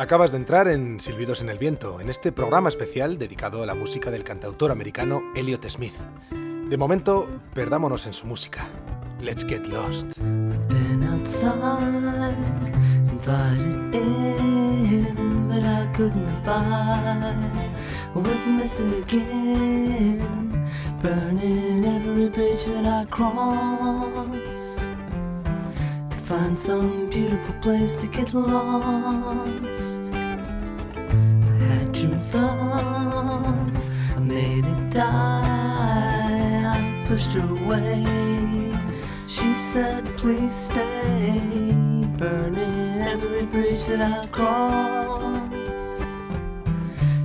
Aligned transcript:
Acabas 0.00 0.30
de 0.30 0.38
entrar 0.38 0.66
en 0.66 0.98
Silbidos 0.98 1.42
en 1.42 1.50
el 1.50 1.58
Viento, 1.58 2.00
en 2.00 2.08
este 2.08 2.32
programa 2.32 2.70
especial 2.70 3.18
dedicado 3.18 3.62
a 3.62 3.66
la 3.66 3.74
música 3.74 4.10
del 4.10 4.24
cantautor 4.24 4.70
americano 4.70 5.20
Elliot 5.36 5.68
Smith. 5.68 5.92
De 6.70 6.76
momento, 6.78 7.28
perdámonos 7.52 8.06
en 8.06 8.14
su 8.14 8.26
música. 8.26 8.66
Let's 9.20 9.44
get 9.44 9.66
lost. 9.66 10.06
Find 26.30 26.56
some 26.56 27.10
beautiful 27.10 27.54
place 27.54 27.96
to 27.96 28.06
get 28.06 28.32
lost. 28.34 30.12
I 30.14 31.58
had 31.58 31.92
true 31.92 32.20
love, 32.32 34.16
I 34.16 34.18
made 34.20 34.64
it 34.64 34.90
die. 34.90 35.42
I 36.72 37.04
pushed 37.08 37.32
her 37.32 37.40
away. 37.40 38.04
She 39.26 39.52
said, 39.54 40.06
please 40.16 40.54
stay, 40.54 41.40
burning 42.16 43.00
every 43.00 43.46
bridge 43.46 43.86
that 43.86 44.00
I 44.00 44.26
cross. 44.28 45.98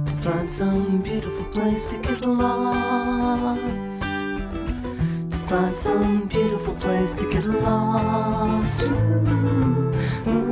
To 0.08 0.14
find 0.23 0.52
some 0.52 1.03
beautiful 1.03 1.45
place 1.52 1.86
to 1.92 2.00
get 2.00 2.26
lost. 2.26 4.05
Find 5.55 5.77
some 5.77 6.27
beautiful 6.27 6.76
place 6.76 7.14
to 7.14 7.23
get 7.32 7.45
lost. 7.45 8.82
Ooh, 8.82 8.90
ooh. 10.28 10.52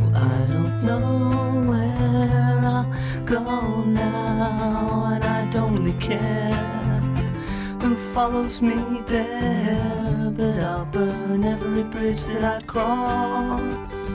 Well, 0.00 0.16
I 0.16 0.46
don't 0.48 0.76
know 0.86 1.06
where 1.68 2.60
I'll 2.64 2.88
go 3.26 3.84
now, 3.84 5.12
and 5.12 5.24
I 5.24 5.44
don't 5.50 5.74
really 5.76 5.92
care 6.00 6.54
who 7.82 7.96
follows 8.14 8.62
me 8.62 9.02
there. 9.06 9.53
Bridge 12.04 12.24
that 12.26 12.44
I 12.44 12.60
cross 12.66 14.12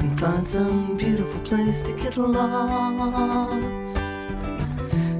and 0.00 0.18
find 0.18 0.44
some 0.44 0.96
beautiful 0.96 1.40
place 1.42 1.80
to 1.82 1.92
get 1.92 2.16
lost. 2.16 3.98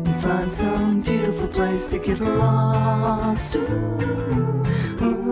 And 0.07 0.21
find 0.21 0.51
some 0.51 1.03
beautiful 1.03 1.47
place 1.47 1.87
to 1.87 2.01
get 2.01 2.19
lost. 2.19 3.55
Ooh, 3.55 4.65
ooh. 5.03 5.24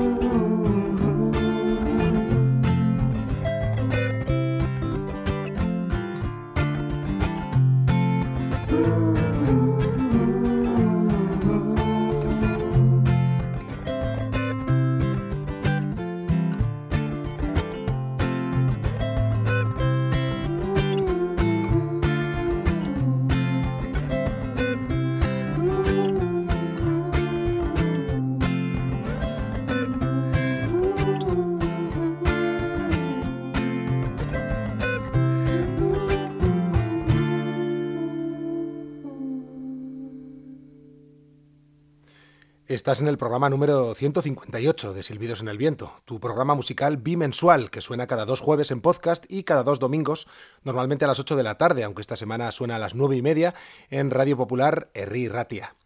Estás 42.83 43.01
en 43.01 43.07
el 43.07 43.17
programa 43.17 43.49
número 43.49 43.95
158 43.95 44.93
de 44.93 45.05
Silbidos 45.05 45.41
en 45.41 45.47
el 45.47 45.57
Viento, 45.57 45.93
tu 46.05 46.19
programa 46.19 46.57
musical 46.57 46.97
bimensual 46.97 47.71
que 47.71 47.81
suena 47.81 48.09
cada 48.09 48.25
dos 48.25 48.41
jueves 48.41 48.73
en 48.73 48.81
podcast 48.81 49.25
y 49.29 49.45
cada 49.45 49.63
dos 49.63 49.79
domingos, 49.79 50.27
normalmente 50.65 51.05
a 51.05 51.09
las 51.09 51.21
8 51.21 51.37
de 51.37 51.45
la 51.45 51.59
tarde, 51.59 51.85
aunque 51.85 52.01
esta 52.01 52.17
semana 52.17 52.51
suena 52.51 52.75
a 52.75 52.79
las 52.81 52.97
9 52.97 53.15
y 53.15 53.23
media 53.23 53.55
en 53.89 54.11
Radio 54.11 54.37
Popular 54.37 54.91
Herri 54.95 55.29
Ratia. 55.29 55.77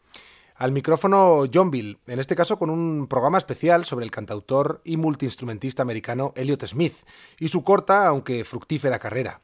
Al 0.54 0.72
micrófono 0.72 1.44
John 1.52 1.70
Bill, 1.70 1.98
en 2.06 2.18
este 2.18 2.34
caso 2.34 2.56
con 2.56 2.70
un 2.70 3.08
programa 3.08 3.36
especial 3.36 3.84
sobre 3.84 4.06
el 4.06 4.10
cantautor 4.10 4.80
y 4.82 4.96
multiinstrumentista 4.96 5.82
americano 5.82 6.32
Elliot 6.34 6.66
Smith 6.66 6.94
y 7.38 7.48
su 7.48 7.62
corta, 7.62 8.06
aunque 8.06 8.42
fructífera 8.42 8.98
carrera. 8.98 9.42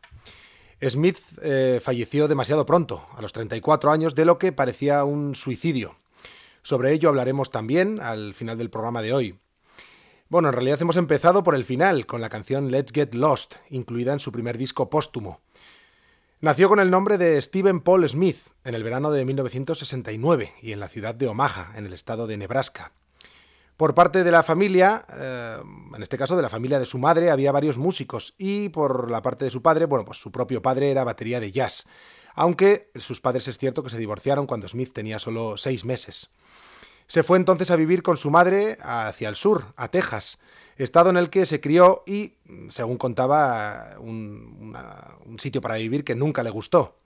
Smith 0.88 1.18
eh, 1.42 1.80
falleció 1.82 2.28
demasiado 2.28 2.64
pronto, 2.64 3.06
a 3.14 3.20
los 3.20 3.34
34 3.34 3.90
años, 3.90 4.14
de 4.14 4.24
lo 4.24 4.38
que 4.38 4.52
parecía 4.52 5.04
un 5.04 5.34
suicidio. 5.34 5.96
Sobre 6.62 6.92
ello 6.92 7.08
hablaremos 7.08 7.50
también 7.50 8.00
al 8.00 8.34
final 8.34 8.58
del 8.58 8.70
programa 8.70 9.02
de 9.02 9.12
hoy. 9.12 9.38
Bueno, 10.28 10.48
en 10.48 10.54
realidad 10.54 10.80
hemos 10.80 10.96
empezado 10.96 11.42
por 11.42 11.54
el 11.54 11.64
final, 11.64 12.06
con 12.06 12.20
la 12.20 12.30
canción 12.30 12.70
Let's 12.70 12.92
Get 12.92 13.14
Lost, 13.14 13.56
incluida 13.68 14.12
en 14.12 14.20
su 14.20 14.32
primer 14.32 14.56
disco 14.56 14.88
póstumo. 14.88 15.40
Nació 16.40 16.68
con 16.68 16.80
el 16.80 16.90
nombre 16.90 17.18
de 17.18 17.40
Stephen 17.42 17.80
Paul 17.80 18.08
Smith 18.08 18.38
en 18.64 18.74
el 18.74 18.82
verano 18.82 19.10
de 19.10 19.24
1969 19.24 20.54
y 20.62 20.72
en 20.72 20.80
la 20.80 20.88
ciudad 20.88 21.14
de 21.14 21.28
Omaha, 21.28 21.72
en 21.76 21.86
el 21.86 21.92
estado 21.92 22.26
de 22.26 22.36
Nebraska. 22.36 22.92
Por 23.76 23.94
parte 23.94 24.24
de 24.24 24.30
la 24.30 24.42
familia, 24.42 25.04
eh, 25.12 25.58
en 25.94 26.02
este 26.02 26.16
caso 26.16 26.36
de 26.36 26.42
la 26.42 26.48
familia 26.48 26.78
de 26.78 26.86
su 26.86 26.98
madre, 26.98 27.30
había 27.30 27.52
varios 27.52 27.78
músicos 27.78 28.34
y 28.38 28.68
por 28.70 29.10
la 29.10 29.22
parte 29.22 29.44
de 29.44 29.50
su 29.50 29.62
padre, 29.62 29.86
bueno, 29.86 30.04
pues 30.04 30.18
su 30.18 30.30
propio 30.30 30.62
padre 30.62 30.90
era 30.90 31.04
batería 31.04 31.40
de 31.40 31.52
jazz, 31.52 31.86
aunque 32.34 32.90
sus 32.96 33.20
padres 33.20 33.48
es 33.48 33.58
cierto 33.58 33.82
que 33.82 33.90
se 33.90 33.98
divorciaron 33.98 34.46
cuando 34.46 34.68
Smith 34.68 34.92
tenía 34.92 35.18
solo 35.18 35.56
seis 35.56 35.84
meses. 35.84 36.30
Se 37.06 37.22
fue 37.22 37.36
entonces 37.36 37.70
a 37.70 37.76
vivir 37.76 38.02
con 38.02 38.16
su 38.16 38.30
madre 38.30 38.78
hacia 38.80 39.28
el 39.28 39.36
sur, 39.36 39.66
a 39.76 39.88
Texas, 39.88 40.38
estado 40.76 41.10
en 41.10 41.16
el 41.16 41.30
que 41.30 41.46
se 41.46 41.60
crió 41.60 42.02
y, 42.06 42.34
según 42.68 42.96
contaba, 42.96 43.96
un, 43.98 44.74
sitio 45.38 45.60
para 45.60 45.76
vivir 45.76 46.04
que 46.04 46.14
nunca 46.14 46.42
le 46.42 46.50
gustó. 46.50 46.98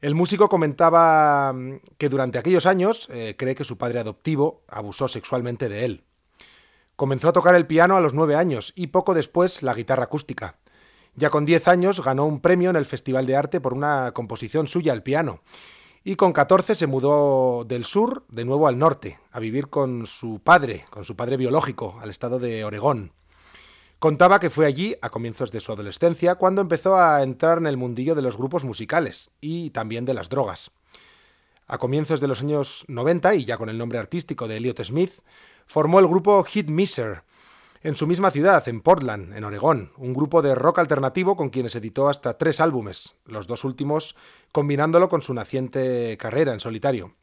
El 0.00 0.14
músico 0.14 0.48
comentaba 0.48 1.54
que 1.98 2.08
durante 2.08 2.38
aquellos 2.38 2.66
años 2.66 3.08
eh, 3.10 3.34
cree 3.36 3.54
que 3.54 3.64
su 3.64 3.76
padre 3.76 3.98
adoptivo 3.98 4.62
abusó 4.68 5.08
sexualmente 5.08 5.68
de 5.68 5.84
él. 5.84 6.04
Comenzó 6.94 7.28
a 7.28 7.32
tocar 7.32 7.54
el 7.54 7.66
piano 7.66 7.96
a 7.96 8.00
los 8.00 8.14
nueve 8.14 8.36
años 8.36 8.72
y 8.76 8.88
poco 8.88 9.12
después 9.12 9.62
la 9.62 9.74
guitarra 9.74 10.04
acústica. 10.04 10.56
Ya 11.16 11.30
con 11.30 11.44
diez 11.44 11.68
años 11.68 12.02
ganó 12.02 12.26
un 12.26 12.40
premio 12.40 12.70
en 12.70 12.76
el 12.76 12.86
Festival 12.86 13.26
de 13.26 13.36
Arte 13.36 13.60
por 13.60 13.74
una 13.74 14.12
composición 14.12 14.68
suya 14.68 14.92
al 14.92 15.02
piano 15.02 15.40
y 16.04 16.16
con 16.16 16.32
14 16.32 16.74
se 16.74 16.86
mudó 16.86 17.64
del 17.64 17.84
sur 17.84 18.24
de 18.28 18.46
nuevo 18.46 18.66
al 18.66 18.78
norte, 18.78 19.18
a 19.30 19.40
vivir 19.40 19.68
con 19.68 20.06
su 20.06 20.40
padre, 20.42 20.86
con 20.88 21.04
su 21.04 21.16
padre 21.16 21.36
biológico, 21.36 21.98
al 22.00 22.08
estado 22.08 22.38
de 22.38 22.64
Oregón. 22.64 23.12
Contaba 23.98 24.40
que 24.40 24.48
fue 24.48 24.64
allí, 24.64 24.96
a 25.02 25.10
comienzos 25.10 25.50
de 25.50 25.60
su 25.60 25.70
adolescencia, 25.70 26.36
cuando 26.36 26.62
empezó 26.62 26.96
a 26.96 27.22
entrar 27.22 27.58
en 27.58 27.66
el 27.66 27.76
mundillo 27.76 28.14
de 28.14 28.22
los 28.22 28.38
grupos 28.38 28.64
musicales 28.64 29.30
y 29.42 29.68
también 29.68 30.06
de 30.06 30.14
las 30.14 30.28
drogas. 30.28 30.70
A 31.66 31.76
comienzos 31.76 32.20
de 32.20 32.28
los 32.28 32.40
años 32.40 32.86
90, 32.88 33.34
y 33.34 33.44
ya 33.44 33.58
con 33.58 33.68
el 33.68 33.76
nombre 33.76 33.98
artístico 33.98 34.48
de 34.48 34.56
Elliot 34.56 34.82
Smith, 34.84 35.12
formó 35.66 35.98
el 35.98 36.06
grupo 36.06 36.42
Hit 36.44 36.70
Miser, 36.70 37.22
en 37.82 37.94
su 37.94 38.06
misma 38.06 38.30
ciudad, 38.30 38.66
en 38.68 38.80
Portland, 38.80 39.36
en 39.36 39.44
Oregón, 39.44 39.92
un 39.96 40.12
grupo 40.12 40.42
de 40.42 40.54
rock 40.54 40.80
alternativo 40.80 41.36
con 41.36 41.50
quienes 41.50 41.76
editó 41.76 42.08
hasta 42.08 42.36
tres 42.36 42.60
álbumes, 42.60 43.16
los 43.24 43.46
dos 43.46 43.64
últimos 43.64 44.16
combinándolo 44.52 45.08
con 45.08 45.22
su 45.22 45.32
naciente 45.34 46.16
carrera 46.18 46.52
en 46.52 46.60
solitario. 46.60 47.14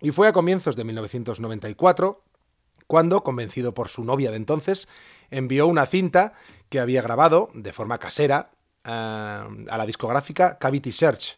Y 0.00 0.12
fue 0.12 0.28
a 0.28 0.32
comienzos 0.32 0.76
de 0.76 0.84
1994 0.84 2.24
cuando, 2.86 3.22
convencido 3.22 3.74
por 3.74 3.88
su 3.88 4.02
novia 4.02 4.30
de 4.30 4.36
entonces, 4.36 4.88
envió 5.30 5.66
una 5.66 5.86
cinta 5.86 6.32
que 6.70 6.80
había 6.80 7.02
grabado 7.02 7.50
de 7.54 7.72
forma 7.72 7.98
casera 7.98 8.50
uh, 8.84 8.88
a 8.88 9.76
la 9.78 9.86
discográfica 9.86 10.58
Cavity 10.58 10.90
Search. 10.90 11.36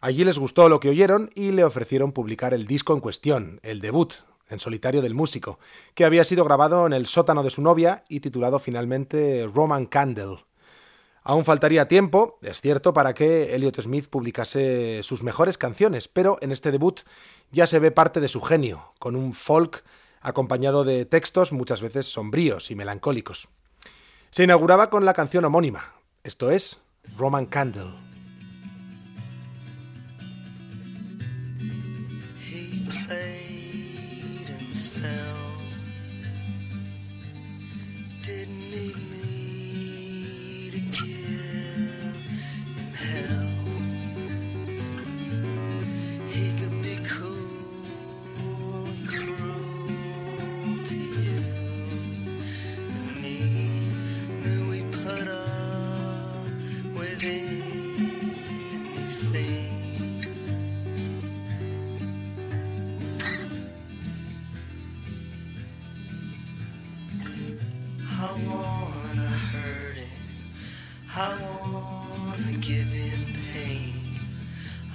Allí 0.00 0.24
les 0.24 0.38
gustó 0.38 0.68
lo 0.68 0.80
que 0.80 0.88
oyeron 0.88 1.30
y 1.34 1.52
le 1.52 1.64
ofrecieron 1.64 2.12
publicar 2.12 2.54
el 2.54 2.66
disco 2.66 2.94
en 2.94 3.00
cuestión, 3.00 3.60
el 3.62 3.80
debut, 3.80 4.14
en 4.48 4.60
solitario 4.60 5.02
del 5.02 5.14
músico, 5.14 5.58
que 5.94 6.04
había 6.04 6.24
sido 6.24 6.44
grabado 6.44 6.86
en 6.86 6.92
el 6.92 7.06
sótano 7.06 7.42
de 7.42 7.50
su 7.50 7.62
novia 7.62 8.04
y 8.08 8.20
titulado 8.20 8.58
finalmente 8.58 9.48
Roman 9.52 9.86
Candle. 9.86 10.38
Aún 11.22 11.44
faltaría 11.44 11.88
tiempo, 11.88 12.38
es 12.40 12.60
cierto, 12.60 12.94
para 12.94 13.12
que 13.12 13.54
Elliot 13.54 13.82
Smith 13.82 14.08
publicase 14.08 15.02
sus 15.02 15.22
mejores 15.22 15.58
canciones, 15.58 16.08
pero 16.08 16.38
en 16.40 16.52
este 16.52 16.70
debut 16.70 17.00
ya 17.50 17.66
se 17.66 17.78
ve 17.78 17.90
parte 17.90 18.20
de 18.20 18.28
su 18.28 18.40
genio, 18.40 18.94
con 18.98 19.14
un 19.14 19.34
folk 19.34 19.84
acompañado 20.22 20.84
de 20.84 21.04
textos 21.04 21.52
muchas 21.52 21.82
veces 21.82 22.06
sombríos 22.06 22.70
y 22.70 22.76
melancólicos. 22.76 23.48
Se 24.30 24.44
inauguraba 24.44 24.90
con 24.90 25.04
la 25.04 25.14
canción 25.14 25.44
homónima, 25.44 25.92
esto 26.24 26.50
es 26.50 26.82
Roman 27.16 27.46
Candle. 27.46 28.07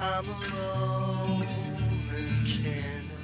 I'm 0.06 0.26
a 0.26 0.32
Roman 0.54 1.48
candle. 2.46 3.18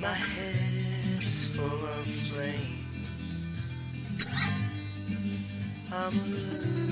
My 0.00 0.08
head 0.08 1.22
is 1.22 1.48
full 1.54 1.66
of 1.66 2.06
flames. 2.06 3.78
I'm 5.92 6.14
a 6.14 6.85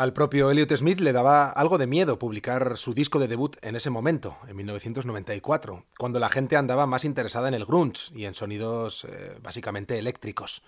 Al 0.00 0.14
propio 0.14 0.50
Elliot 0.50 0.74
Smith 0.76 0.98
le 1.00 1.12
daba 1.12 1.50
algo 1.50 1.76
de 1.76 1.86
miedo 1.86 2.18
publicar 2.18 2.78
su 2.78 2.94
disco 2.94 3.18
de 3.18 3.28
debut 3.28 3.58
en 3.60 3.76
ese 3.76 3.90
momento, 3.90 4.38
en 4.48 4.56
1994, 4.56 5.84
cuando 5.98 6.18
la 6.18 6.30
gente 6.30 6.56
andaba 6.56 6.86
más 6.86 7.04
interesada 7.04 7.48
en 7.48 7.52
el 7.52 7.66
grunge 7.66 8.10
y 8.14 8.24
en 8.24 8.32
sonidos 8.32 9.04
eh, 9.04 9.36
básicamente 9.42 9.98
eléctricos. 9.98 10.62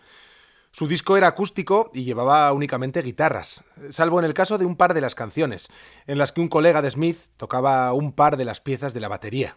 Su 0.70 0.86
disco 0.86 1.16
era 1.16 1.28
acústico 1.28 1.90
y 1.94 2.04
llevaba 2.04 2.52
únicamente 2.52 3.00
guitarras, 3.00 3.64
salvo 3.88 4.18
en 4.18 4.26
el 4.26 4.34
caso 4.34 4.58
de 4.58 4.66
un 4.66 4.76
par 4.76 4.92
de 4.92 5.00
las 5.00 5.14
canciones, 5.14 5.70
en 6.06 6.18
las 6.18 6.30
que 6.30 6.42
un 6.42 6.48
colega 6.48 6.82
de 6.82 6.90
Smith 6.90 7.16
tocaba 7.38 7.90
un 7.94 8.12
par 8.12 8.36
de 8.36 8.44
las 8.44 8.60
piezas 8.60 8.92
de 8.92 9.00
la 9.00 9.08
batería. 9.08 9.56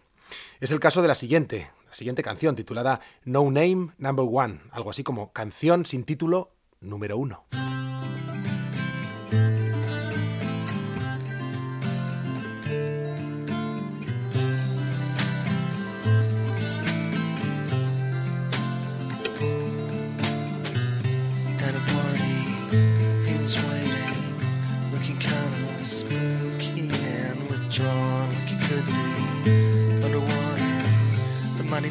Es 0.58 0.70
el 0.70 0.80
caso 0.80 1.02
de 1.02 1.08
la 1.08 1.14
siguiente, 1.14 1.70
la 1.86 1.94
siguiente 1.94 2.22
canción 2.22 2.56
titulada 2.56 3.00
No 3.26 3.44
Name 3.50 3.90
Number 3.98 4.26
One, 4.26 4.58
algo 4.70 4.88
así 4.88 5.02
como 5.02 5.34
canción 5.34 5.84
sin 5.84 6.04
título 6.04 6.54
número 6.80 7.18
uno. 7.18 7.44
Waiting, 23.46 24.90
looking 24.90 25.18
kinda 25.18 25.84
spooky 25.84 26.90
and 26.90 27.38
withdrawn, 27.48 28.28
like 28.28 28.48
he 28.48 28.56
could 28.66 28.84
be 28.84 30.02
underwater. 30.04 30.82
The 31.56 31.62
mighty 31.62 31.90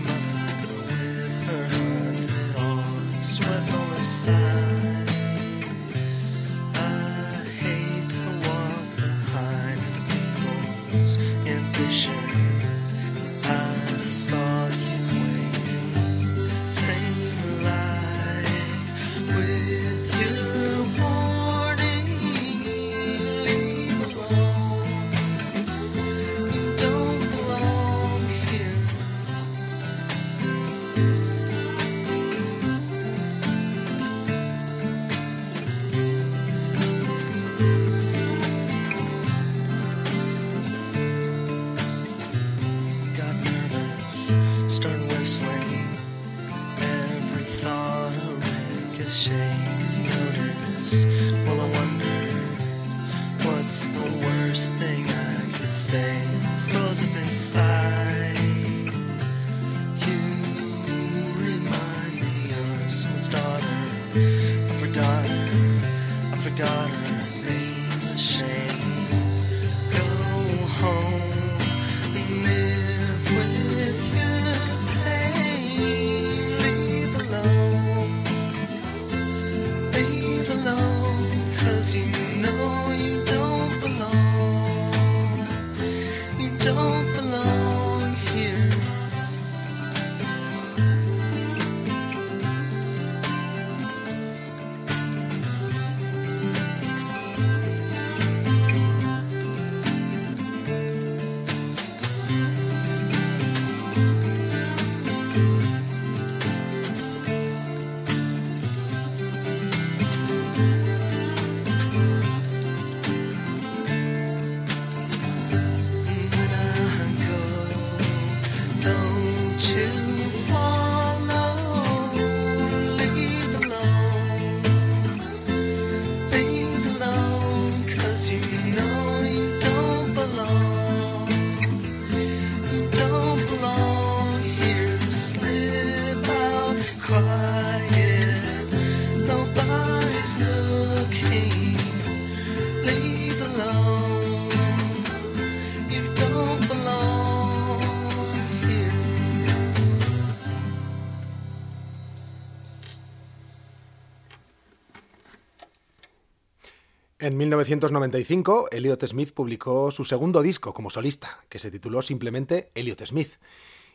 1995, 157.45 158.69
Elliot 158.71 159.05
Smith 159.07 159.33
publicó 159.33 159.91
su 159.91 160.05
segundo 160.05 160.41
disco 160.41 160.73
como 160.73 160.89
solista, 160.89 161.43
que 161.49 161.59
se 161.59 161.71
tituló 161.71 162.01
simplemente 162.01 162.71
Elliot 162.75 163.05
Smith, 163.05 163.33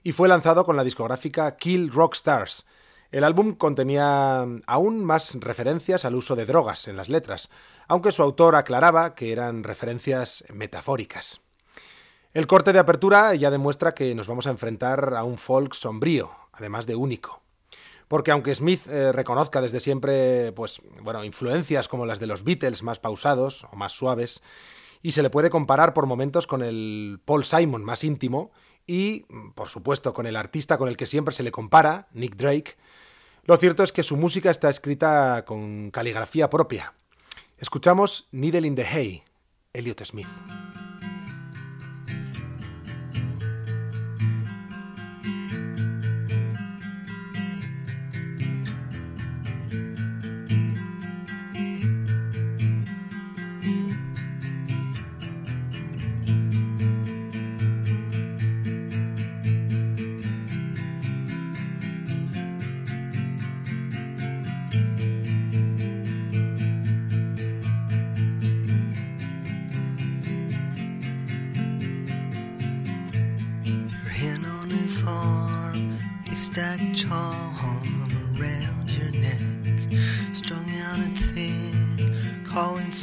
y 0.02 0.12
fue 0.12 0.28
lanzado 0.28 0.64
con 0.64 0.76
la 0.76 0.84
discográfica 0.84 1.56
Kill 1.56 1.90
Rock 1.90 2.14
Stars. 2.14 2.64
El 3.10 3.24
álbum 3.24 3.54
contenía 3.54 4.46
aún 4.66 5.04
más 5.04 5.34
referencias 5.40 6.04
al 6.04 6.14
uso 6.14 6.36
de 6.36 6.46
drogas 6.46 6.86
en 6.86 6.96
las 6.96 7.08
letras, 7.08 7.50
aunque 7.88 8.12
su 8.12 8.22
autor 8.22 8.56
aclaraba 8.56 9.14
que 9.14 9.32
eran 9.32 9.64
referencias 9.64 10.44
metafóricas. 10.52 11.40
El 12.32 12.46
corte 12.46 12.72
de 12.72 12.78
apertura 12.78 13.34
ya 13.34 13.50
demuestra 13.50 13.94
que 13.94 14.14
nos 14.14 14.28
vamos 14.28 14.46
a 14.46 14.50
enfrentar 14.50 15.14
a 15.14 15.24
un 15.24 15.38
folk 15.38 15.74
sombrío, 15.74 16.30
además 16.52 16.86
de 16.86 16.94
único 16.94 17.42
porque 18.10 18.32
aunque 18.32 18.52
Smith 18.56 18.88
eh, 18.88 19.12
reconozca 19.12 19.60
desde 19.60 19.78
siempre, 19.78 20.50
pues, 20.50 20.82
bueno, 21.00 21.22
influencias 21.22 21.86
como 21.86 22.06
las 22.06 22.18
de 22.18 22.26
los 22.26 22.42
Beatles 22.42 22.82
más 22.82 22.98
pausados 22.98 23.68
o 23.70 23.76
más 23.76 23.92
suaves, 23.92 24.42
y 25.00 25.12
se 25.12 25.22
le 25.22 25.30
puede 25.30 25.48
comparar 25.48 25.94
por 25.94 26.06
momentos 26.06 26.48
con 26.48 26.60
el 26.60 27.20
Paul 27.24 27.44
Simon 27.44 27.84
más 27.84 28.02
íntimo, 28.02 28.50
y, 28.84 29.26
por 29.54 29.68
supuesto, 29.68 30.12
con 30.12 30.26
el 30.26 30.34
artista 30.34 30.76
con 30.76 30.88
el 30.88 30.96
que 30.96 31.06
siempre 31.06 31.32
se 31.32 31.44
le 31.44 31.52
compara, 31.52 32.08
Nick 32.12 32.34
Drake, 32.34 32.76
lo 33.44 33.56
cierto 33.56 33.84
es 33.84 33.92
que 33.92 34.02
su 34.02 34.16
música 34.16 34.50
está 34.50 34.68
escrita 34.68 35.44
con 35.44 35.92
caligrafía 35.92 36.50
propia. 36.50 36.94
Escuchamos 37.58 38.26
Needle 38.32 38.66
in 38.66 38.74
the 38.74 38.86
Hay, 38.86 39.22
Elliot 39.72 40.04
Smith. 40.04 40.26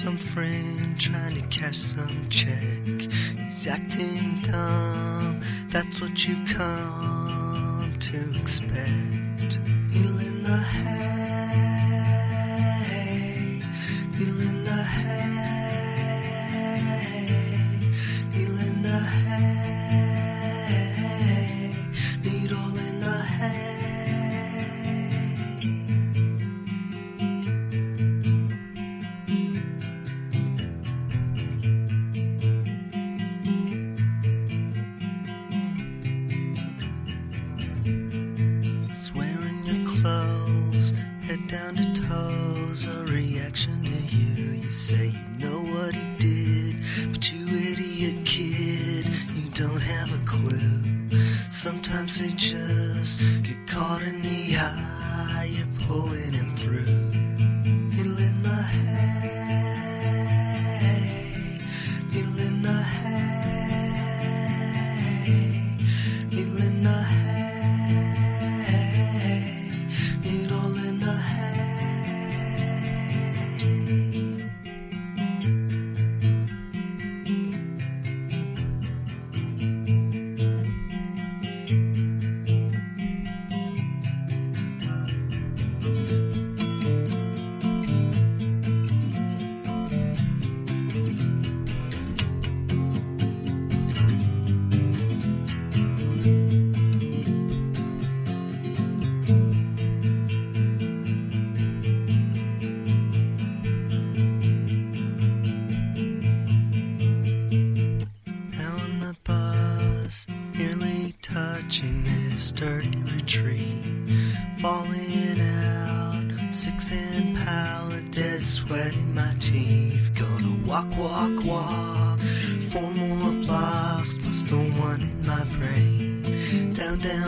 Some 0.07 0.17
friend 0.17 0.97
trying 0.97 1.35
to 1.35 1.41
cash 1.47 1.75
some 1.75 2.29
check. 2.29 3.11
He's 3.43 3.67
acting 3.67 4.39
dumb, 4.41 5.41
that's 5.69 5.99
what 5.99 6.25
you've 6.25 6.47
come 6.47 7.93
to 7.99 8.39
expect. 8.39 9.59
Needle 9.89 10.16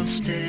stay. 0.10 0.49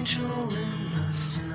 Angel 0.00 0.24
in 0.24 0.90
the 0.94 1.12
snow. 1.12 1.49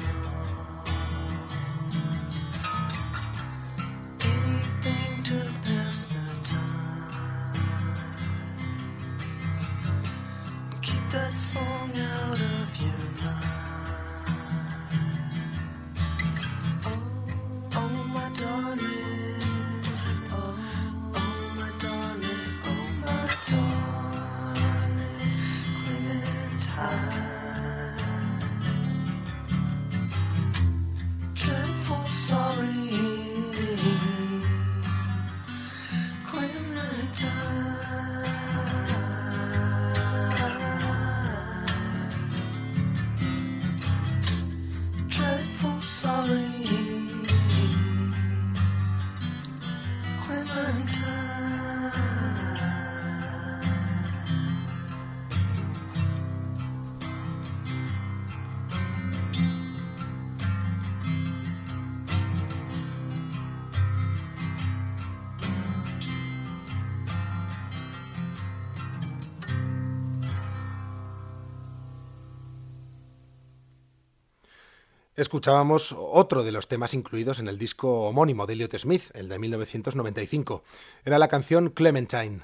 Escuchábamos 75.16 75.96
otro 75.98 76.44
de 76.44 76.52
los 76.52 76.68
temas 76.68 76.94
incluidos 76.94 77.40
en 77.40 77.48
el 77.48 77.58
disco 77.58 78.02
homónimo 78.02 78.46
de 78.46 78.54
Elliot 78.54 78.78
Smith, 78.78 79.04
el 79.14 79.30
de 79.30 79.40
1995. 79.40 80.62
Era 81.06 81.18
la 81.18 81.30
canción 81.30 81.70
Clementine. 81.70 82.42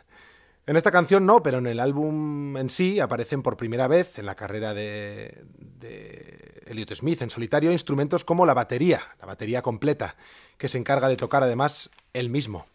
En 0.65 0.77
esta 0.77 0.89
canción 0.89 1.25
no, 1.25 1.43
pero 1.43 1.57
en 1.57 1.67
el 1.67 1.81
álbum 1.81 2.55
en 2.55 2.69
sí 2.69 3.01
aparecen 3.01 3.41
por 3.41 3.57
primera 3.57 3.89
vez 3.89 4.17
en 4.19 4.25
la 4.25 4.35
carrera 4.35 4.73
de, 4.73 5.43
de 5.57 6.63
Elliot 6.65 6.95
Smith 6.95 7.21
en 7.21 7.29
solitario 7.29 7.73
instrumentos 7.73 8.23
como 8.23 8.45
la 8.45 8.53
batería, 8.53 9.01
la 9.19 9.25
batería 9.25 9.61
completa, 9.61 10.15
que 10.57 10.69
se 10.69 10.77
encarga 10.77 11.09
de 11.09 11.17
tocar 11.17 11.43
además 11.43 11.89
él 12.13 12.29
mismo. 12.29 12.67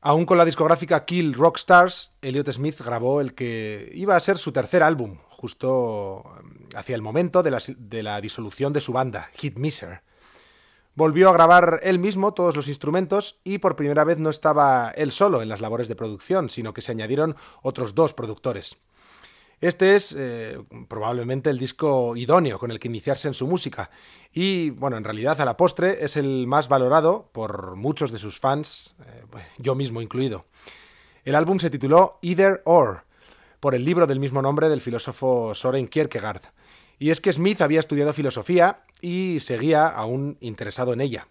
Aún 0.00 0.24
con 0.24 0.38
la 0.38 0.44
discográfica 0.44 1.04
Kill 1.04 1.34
Rock 1.34 1.56
Stars, 1.56 2.12
Elliot 2.22 2.52
Smith 2.52 2.80
grabó 2.80 3.20
el 3.20 3.34
que 3.34 3.90
iba 3.92 4.14
a 4.14 4.20
ser 4.20 4.38
su 4.38 4.52
tercer 4.52 4.84
álbum, 4.84 5.18
justo 5.36 6.24
hacia 6.74 6.94
el 6.94 7.02
momento 7.02 7.42
de 7.42 7.50
la, 7.50 7.62
de 7.76 8.02
la 8.02 8.20
disolución 8.20 8.72
de 8.72 8.80
su 8.80 8.92
banda, 8.92 9.30
Hit 9.34 9.58
Miser. 9.58 10.02
Volvió 10.94 11.28
a 11.28 11.34
grabar 11.34 11.80
él 11.82 11.98
mismo 11.98 12.32
todos 12.32 12.56
los 12.56 12.68
instrumentos 12.68 13.38
y 13.44 13.58
por 13.58 13.76
primera 13.76 14.02
vez 14.04 14.18
no 14.18 14.30
estaba 14.30 14.90
él 14.96 15.12
solo 15.12 15.42
en 15.42 15.50
las 15.50 15.60
labores 15.60 15.88
de 15.88 15.94
producción, 15.94 16.48
sino 16.48 16.72
que 16.72 16.80
se 16.80 16.92
añadieron 16.92 17.36
otros 17.62 17.94
dos 17.94 18.14
productores. 18.14 18.78
Este 19.60 19.96
es 19.96 20.14
eh, 20.16 20.58
probablemente 20.88 21.48
el 21.48 21.58
disco 21.58 22.14
idóneo 22.14 22.58
con 22.58 22.70
el 22.70 22.78
que 22.78 22.88
iniciarse 22.88 23.28
en 23.28 23.34
su 23.34 23.46
música 23.46 23.90
y, 24.32 24.70
bueno, 24.70 24.98
en 24.98 25.04
realidad 25.04 25.40
a 25.40 25.46
la 25.46 25.56
postre 25.56 26.04
es 26.04 26.16
el 26.16 26.46
más 26.46 26.68
valorado 26.68 27.30
por 27.32 27.74
muchos 27.74 28.12
de 28.12 28.18
sus 28.18 28.38
fans, 28.38 28.96
eh, 29.06 29.22
yo 29.58 29.74
mismo 29.74 30.02
incluido. 30.02 30.44
El 31.24 31.34
álbum 31.34 31.58
se 31.58 31.70
tituló 31.70 32.18
Either 32.20 32.62
or, 32.66 33.05
por 33.66 33.74
el 33.74 33.84
libro 33.84 34.06
del 34.06 34.20
mismo 34.20 34.42
nombre 34.42 34.68
del 34.68 34.80
filósofo 34.80 35.52
Soren 35.56 35.88
Kierkegaard. 35.88 36.40
Y 37.00 37.10
es 37.10 37.20
que 37.20 37.32
Smith 37.32 37.60
había 37.60 37.80
estudiado 37.80 38.12
filosofía 38.12 38.84
y 39.00 39.38
seguía 39.40 39.88
aún 39.88 40.38
interesado 40.38 40.92
en 40.92 41.00
ella. 41.00 41.26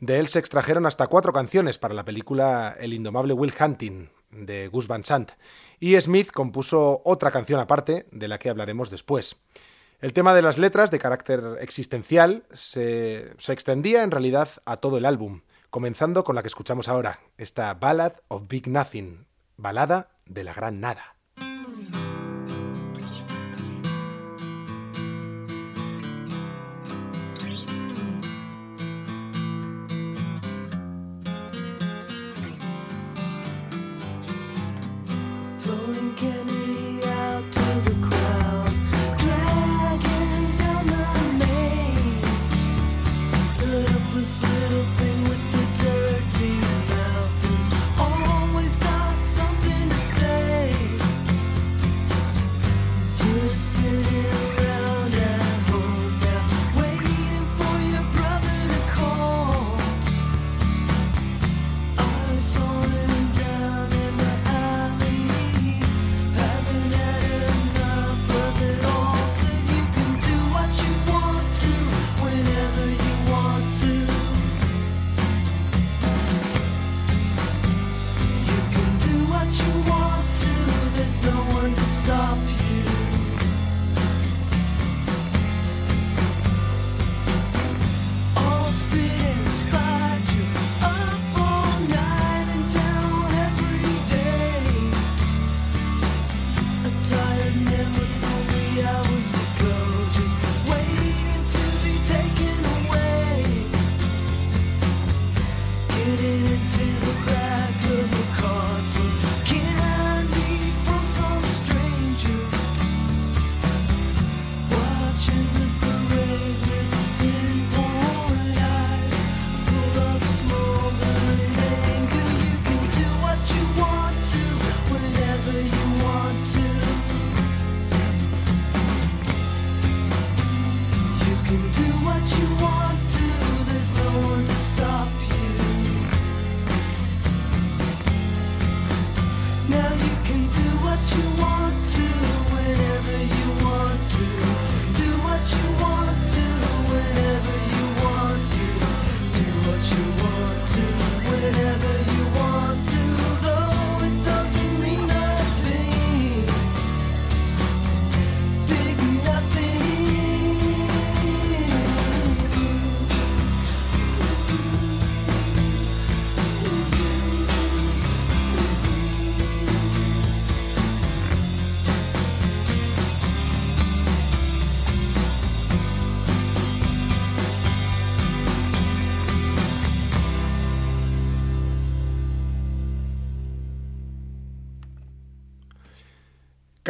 De 0.00 0.18
él 0.18 0.26
se 0.26 0.40
extrajeron 0.40 0.86
hasta 0.86 1.06
cuatro 1.06 1.32
canciones 1.32 1.78
para 1.78 1.94
la 1.94 2.04
película 2.04 2.74
El 2.80 2.92
indomable 2.92 3.32
Will 3.32 3.54
Hunting, 3.56 4.08
de 4.32 4.66
Gus 4.66 4.88
Van 4.88 5.04
Sant, 5.04 5.30
y 5.78 5.94
Smith 6.00 6.32
compuso 6.32 7.00
otra 7.04 7.30
canción 7.30 7.60
aparte, 7.60 8.06
de 8.10 8.26
la 8.26 8.40
que 8.40 8.50
hablaremos 8.50 8.90
después. 8.90 9.36
El 10.00 10.12
tema 10.12 10.34
de 10.34 10.42
las 10.42 10.58
letras, 10.58 10.90
de 10.90 10.98
carácter 10.98 11.44
existencial, 11.60 12.42
se, 12.52 13.34
se 13.38 13.52
extendía 13.52 14.02
en 14.02 14.10
realidad 14.10 14.48
a 14.64 14.78
todo 14.78 14.98
el 14.98 15.04
álbum, 15.04 15.42
comenzando 15.70 16.24
con 16.24 16.34
la 16.34 16.42
que 16.42 16.48
escuchamos 16.48 16.88
ahora, 16.88 17.20
esta 17.38 17.72
Ballad 17.74 18.14
of 18.26 18.48
Big 18.48 18.66
Nothing, 18.66 19.28
balada 19.56 20.10
de 20.26 20.42
la 20.42 20.54
gran 20.54 20.80
nada. 20.80 21.11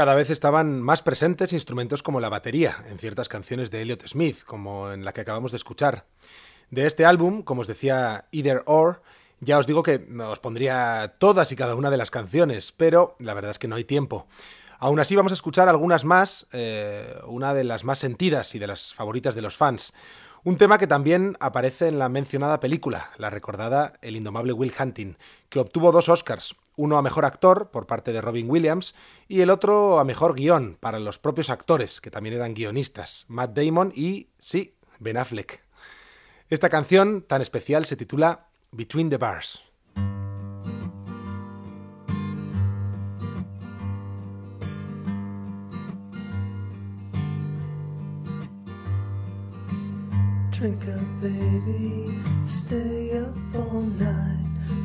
Cada 0.03 0.17
vez 0.17 0.31
estaban 0.31 0.83
más 0.83 1.01
presentes 1.01 1.53
instrumentos 1.53 2.03
como 2.03 2.19
la 2.19 2.29
batería 2.29 2.85
en 2.89 2.99
ciertas 2.99 3.29
canciones 3.29 3.71
de 3.71 3.83
Elliot 3.83 4.05
Smith, 4.09 4.43
como 4.45 4.91
en 4.91 5.05
la 5.05 5.13
que 5.13 5.21
acabamos 5.21 5.53
de 5.53 5.59
escuchar. 5.59 6.07
De 6.71 6.89
este 6.89 7.05
álbum, 7.05 7.45
como 7.45 7.61
os 7.61 7.69
decía 7.69 8.25
Either 8.33 8.65
Or, 8.67 9.01
ya 9.39 9.59
os 9.59 9.69
digo 9.69 9.85
que 9.85 10.05
os 10.29 10.41
pondría 10.41 11.15
todas 11.19 11.53
y 11.53 11.57
cada 11.57 11.77
una 11.77 11.89
de 11.89 11.99
las 11.99 12.11
canciones, 12.11 12.73
pero 12.73 13.15
la 13.21 13.33
verdad 13.33 13.53
es 13.53 13.61
que 13.61 13.69
no 13.69 13.77
hay 13.77 13.85
tiempo. 13.85 14.27
Aún 14.81 14.99
así 14.99 15.15
vamos 15.15 15.31
a 15.31 15.37
escuchar 15.37 15.69
algunas 15.69 16.05
más, 16.05 16.49
eh, 16.51 17.15
una 17.29 17.55
de 17.55 17.63
las 17.63 17.85
más 17.85 18.01
sentidas 18.01 18.57
y 18.57 18.59
de 18.59 18.67
las 18.67 18.95
favoritas 18.95 19.37
de 19.37 19.43
los 19.43 19.57
fans. 19.57 19.93
Un 20.43 20.57
tema 20.57 20.79
que 20.79 20.89
también 20.89 21.37
aparece 21.39 21.87
en 21.87 22.01
la 22.01 22.09
mencionada 22.09 22.59
película, 22.59 23.13
la 23.19 23.31
recordada 23.31 23.93
El 24.03 24.17
indomable 24.17 24.53
Will 24.53 24.75
Hunting, 24.77 25.17
que 25.49 25.61
obtuvo 25.61 25.93
dos 25.93 26.09
Oscars, 26.09 26.57
uno 26.77 26.97
a 26.97 27.03
mejor 27.03 27.25
actor 27.25 27.71
por 27.71 27.87
parte 27.87 28.13
de 28.13 28.21
Robin 28.21 28.51
Williams 28.51 28.95
y 29.29 29.41
el 29.41 29.51
otro 29.51 29.99
a 29.99 30.05
mejor 30.05 30.35
guion 30.35 30.77
para 30.81 30.99
los 30.99 31.19
propios 31.19 31.51
actores, 31.51 32.01
que 32.01 32.11
también 32.11 32.35
eran 32.35 32.55
guionistas, 32.55 33.27
Matt 33.29 33.57
Damon 33.57 33.93
y, 33.95 34.29
sí, 34.39 34.77
Ben 34.99 35.17
Affleck. 35.17 35.63
Esta 36.49 36.69
canción 36.69 37.23
tan 37.23 37.43
especial 37.43 37.87
se 37.87 37.97
titula 37.97 38.49
Between 38.73 39.11
the 39.11 39.17
Bars. 39.17 39.63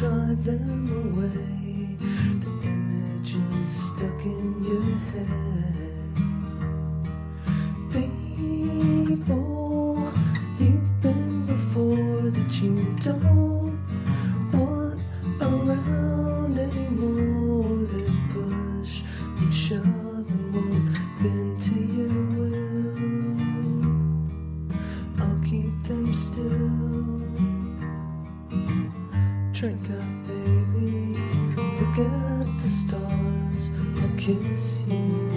drive 0.00 0.44
them 0.44 0.88
away. 1.12 1.94
The 2.40 2.68
image 2.68 3.34
is 3.60 3.68
stuck 3.68 4.24
in 4.24 4.64
your 4.64 4.96
head. 5.12 5.59
Drink 29.60 29.90
up, 29.90 30.26
baby. 30.26 31.18
Look 31.54 31.98
at 31.98 32.62
the 32.62 32.66
stars. 32.66 33.70
I'll 34.00 34.16
kiss 34.16 34.84
you 34.88 35.29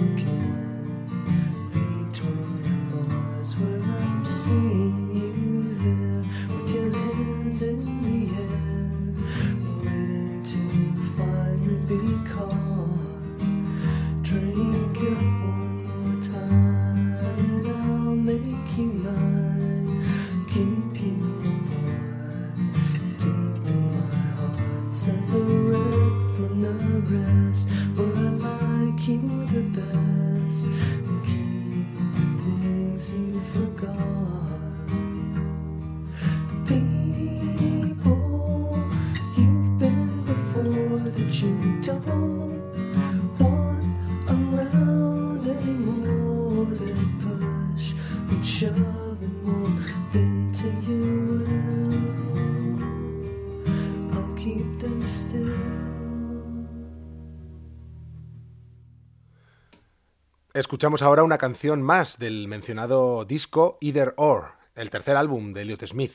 Escuchamos 60.54 61.02
ahora 61.02 61.24
una 61.24 61.36
canción 61.36 61.82
más 61.82 62.20
del 62.20 62.46
mencionado 62.46 63.24
disco 63.24 63.76
Either 63.80 64.14
Or, 64.16 64.52
el 64.76 64.88
tercer 64.88 65.16
álbum 65.16 65.52
de 65.52 65.62
Elliot 65.62 65.84
Smith, 65.84 66.12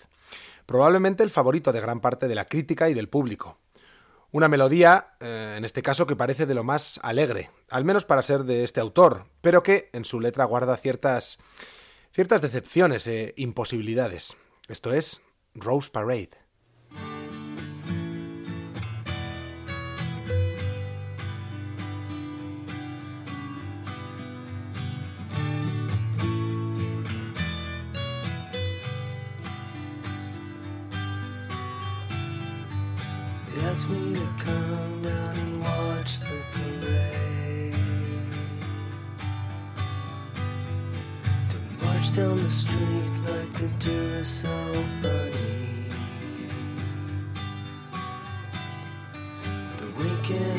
probablemente 0.65 1.23
el 1.23 1.29
favorito 1.29 1.73
de 1.73 1.81
gran 1.81 1.99
parte 1.99 2.29
de 2.29 2.35
la 2.35 2.45
crítica 2.45 2.89
y 2.89 2.93
del 2.93 3.09
público. 3.09 3.57
Una 4.31 4.47
melodía, 4.47 5.17
eh, 5.19 5.55
en 5.57 5.65
este 5.65 5.81
caso, 5.81 6.07
que 6.07 6.15
parece 6.15 6.45
de 6.45 6.53
lo 6.53 6.63
más 6.63 7.01
alegre, 7.03 7.51
al 7.69 7.83
menos 7.83 8.05
para 8.05 8.21
ser 8.21 8.45
de 8.45 8.63
este 8.63 8.79
autor, 8.79 9.25
pero 9.41 9.61
que 9.61 9.89
en 9.91 10.05
su 10.05 10.21
letra 10.21 10.45
guarda 10.45 10.77
ciertas, 10.77 11.37
ciertas 12.13 12.41
decepciones 12.41 13.07
e 13.07 13.33
imposibilidades. 13.35 14.37
Esto 14.69 14.93
es 14.93 15.19
Rose 15.53 15.91
Parade. 15.91 16.48
asked 33.69 33.87
me 33.87 34.15
to 34.15 34.27
come 34.39 35.03
down 35.03 35.37
and 35.37 35.61
watch 35.61 36.21
the 36.21 36.41
parade. 36.53 37.75
March 41.83 42.11
down 42.15 42.37
the 42.37 42.49
street 42.49 43.13
like 43.27 43.53
the 43.53 43.69
The 49.77 49.87
weekend. 49.97 50.58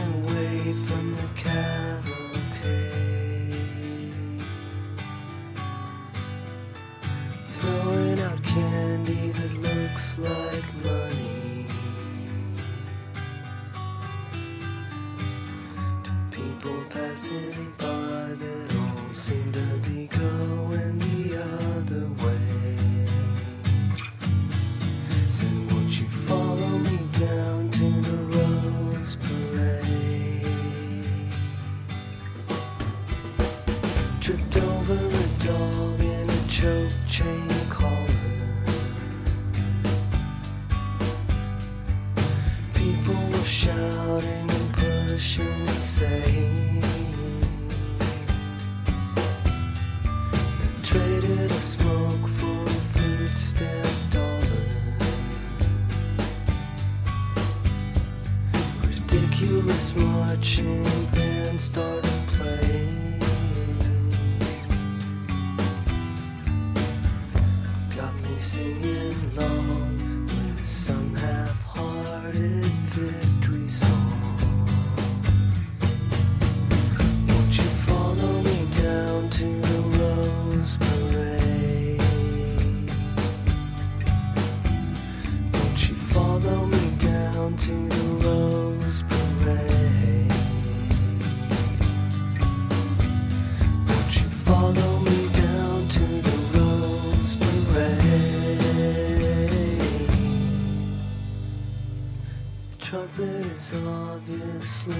He's 103.61 103.75
obviously 103.75 104.95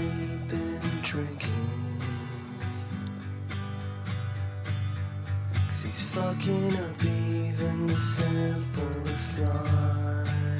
been 0.47 0.79
drinking. 1.01 1.99
Cause 5.67 5.81
he's 5.81 6.03
fucking 6.03 6.77
up 6.77 7.03
even 7.03 7.87
the 7.87 7.97
simplest 7.97 9.39
line. 9.39 10.50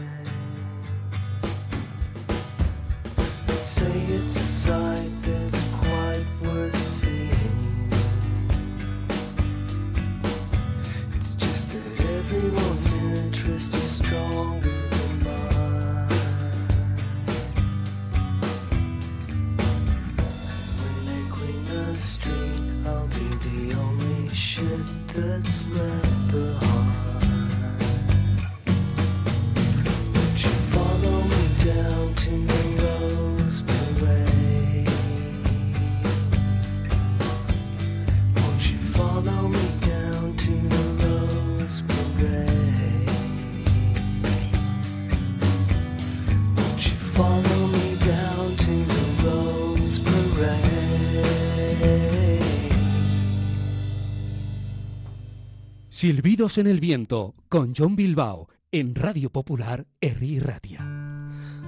Silbidos 56.01 56.57
en 56.57 56.65
el 56.65 56.79
viento 56.79 57.35
con 57.47 57.75
John 57.77 57.95
Bilbao 57.95 58.49
en 58.71 58.95
Radio 58.95 59.29
Popular 59.29 59.85
Herri 60.01 60.39
Ratia. 60.39 60.79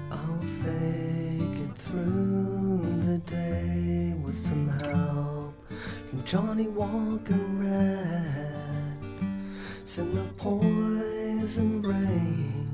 I'll 0.10 0.40
it 0.42 1.78
through 1.78 2.82
the 3.06 3.20
day 3.28 4.16
with 4.26 4.36
some 4.36 4.68
help 4.70 5.54
from 5.70 6.24
Johnny 6.26 6.68
Walker 6.68 7.38
Red. 7.60 8.98
Send 9.84 10.16
the 10.16 10.26
poison 10.36 11.84
rain 11.84 12.72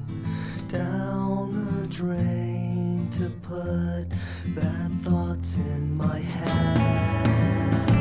down 0.70 1.82
the 1.82 1.88
drain 1.90 3.10
to 3.12 3.30
put 3.42 4.08
bad 4.56 5.02
thoughts 5.02 5.58
in 5.58 5.98
my 5.98 6.20
head. 6.20 7.99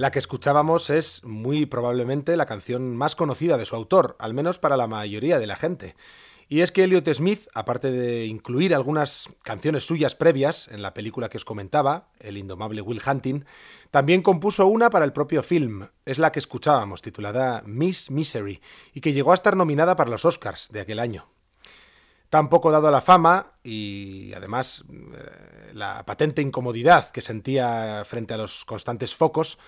La 0.00 0.10
que 0.10 0.18
escuchábamos 0.18 0.88
es 0.88 1.22
muy 1.24 1.66
probablemente 1.66 2.34
la 2.38 2.46
canción 2.46 2.96
más 2.96 3.14
conocida 3.14 3.58
de 3.58 3.66
su 3.66 3.76
autor, 3.76 4.16
al 4.18 4.32
menos 4.32 4.58
para 4.58 4.78
la 4.78 4.86
mayoría 4.86 5.38
de 5.38 5.46
la 5.46 5.56
gente. 5.56 5.94
Y 6.48 6.62
es 6.62 6.72
que 6.72 6.84
Elliot 6.84 7.06
Smith, 7.12 7.48
aparte 7.52 7.92
de 7.92 8.24
incluir 8.24 8.74
algunas 8.74 9.28
canciones 9.42 9.84
suyas 9.84 10.14
previas 10.14 10.68
en 10.68 10.80
la 10.80 10.94
película 10.94 11.28
que 11.28 11.36
os 11.36 11.44
comentaba, 11.44 12.08
El 12.18 12.38
indomable 12.38 12.80
Will 12.80 13.02
Hunting, 13.06 13.44
también 13.90 14.22
compuso 14.22 14.66
una 14.68 14.88
para 14.88 15.04
el 15.04 15.12
propio 15.12 15.42
film. 15.42 15.88
Es 16.06 16.18
la 16.18 16.32
que 16.32 16.38
escuchábamos, 16.38 17.02
titulada 17.02 17.62
Miss 17.66 18.10
Misery, 18.10 18.62
y 18.94 19.02
que 19.02 19.12
llegó 19.12 19.32
a 19.32 19.34
estar 19.34 19.54
nominada 19.54 19.96
para 19.96 20.08
los 20.08 20.24
Oscars 20.24 20.70
de 20.72 20.80
aquel 20.80 20.98
año. 20.98 21.28
Tampoco 22.30 22.70
dado 22.70 22.92
la 22.92 23.00
fama 23.00 23.54
y 23.64 24.32
además 24.34 24.84
eh, 24.88 25.72
la 25.74 26.06
patente 26.06 26.40
incomodidad 26.40 27.10
que 27.10 27.22
sentía 27.22 28.04
frente 28.06 28.34
a 28.34 28.36
los 28.38 28.64
constantes 28.64 29.16
focos, 29.16 29.58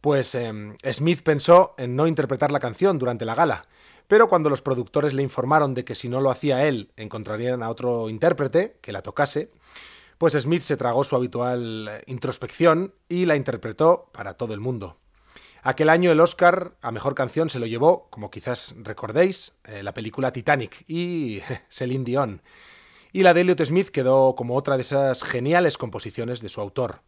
pues 0.00 0.34
eh, 0.34 0.52
Smith 0.92 1.22
pensó 1.22 1.74
en 1.78 1.96
no 1.96 2.06
interpretar 2.06 2.52
la 2.52 2.60
canción 2.60 2.98
durante 2.98 3.24
la 3.24 3.34
gala. 3.34 3.66
Pero 4.08 4.28
cuando 4.28 4.50
los 4.50 4.62
productores 4.62 5.14
le 5.14 5.22
informaron 5.22 5.72
de 5.72 5.84
que 5.84 5.94
si 5.94 6.08
no 6.08 6.20
lo 6.20 6.30
hacía 6.30 6.66
él 6.66 6.90
encontrarían 6.96 7.62
a 7.62 7.70
otro 7.70 8.08
intérprete 8.08 8.76
que 8.80 8.92
la 8.92 9.02
tocase, 9.02 9.50
pues 10.18 10.34
Smith 10.34 10.62
se 10.62 10.76
tragó 10.76 11.04
su 11.04 11.16
habitual 11.16 11.88
eh, 11.88 12.02
introspección 12.06 12.92
y 13.08 13.26
la 13.26 13.36
interpretó 13.36 14.10
para 14.12 14.34
todo 14.34 14.52
el 14.52 14.60
mundo. 14.60 14.98
Aquel 15.62 15.90
año 15.90 16.10
el 16.10 16.20
Oscar 16.20 16.74
a 16.80 16.90
Mejor 16.90 17.14
Canción 17.14 17.50
se 17.50 17.58
lo 17.58 17.66
llevó, 17.66 18.08
como 18.10 18.30
quizás 18.30 18.74
recordéis, 18.78 19.52
eh, 19.64 19.82
la 19.82 19.94
película 19.94 20.32
Titanic 20.32 20.84
y 20.88 21.40
Celine 21.68 22.04
Dion. 22.04 22.42
Y 23.12 23.22
la 23.22 23.34
de 23.34 23.42
Elliot 23.42 23.64
Smith 23.64 23.88
quedó 23.88 24.34
como 24.36 24.56
otra 24.56 24.76
de 24.76 24.82
esas 24.82 25.22
geniales 25.22 25.76
composiciones 25.76 26.40
de 26.40 26.48
su 26.48 26.60
autor. 26.60 27.02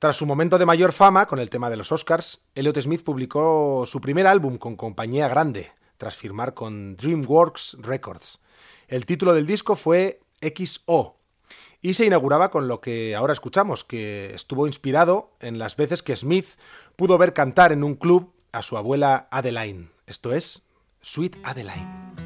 Tras 0.00 0.16
su 0.16 0.24
momento 0.24 0.56
de 0.56 0.64
mayor 0.64 0.92
fama 0.92 1.26
con 1.26 1.40
el 1.40 1.50
tema 1.50 1.68
de 1.68 1.76
los 1.76 1.92
Oscars, 1.92 2.40
Elliot 2.54 2.80
Smith 2.80 3.04
publicó 3.04 3.84
su 3.86 4.00
primer 4.00 4.26
álbum 4.26 4.56
con 4.56 4.74
compañía 4.74 5.28
grande, 5.28 5.72
tras 5.98 6.16
firmar 6.16 6.54
con 6.54 6.96
DreamWorks 6.96 7.76
Records. 7.82 8.38
El 8.88 9.04
título 9.04 9.34
del 9.34 9.44
disco 9.44 9.76
fue 9.76 10.22
XO, 10.40 11.16
y 11.82 11.92
se 11.92 12.06
inauguraba 12.06 12.50
con 12.50 12.66
lo 12.66 12.80
que 12.80 13.14
ahora 13.14 13.34
escuchamos, 13.34 13.84
que 13.84 14.32
estuvo 14.32 14.66
inspirado 14.66 15.36
en 15.38 15.58
las 15.58 15.76
veces 15.76 16.02
que 16.02 16.16
Smith 16.16 16.46
pudo 16.96 17.18
ver 17.18 17.34
cantar 17.34 17.70
en 17.70 17.84
un 17.84 17.94
club 17.94 18.32
a 18.52 18.62
su 18.62 18.78
abuela 18.78 19.28
Adeline, 19.30 19.90
esto 20.06 20.32
es 20.32 20.62
Sweet 21.02 21.36
Adeline. 21.42 22.19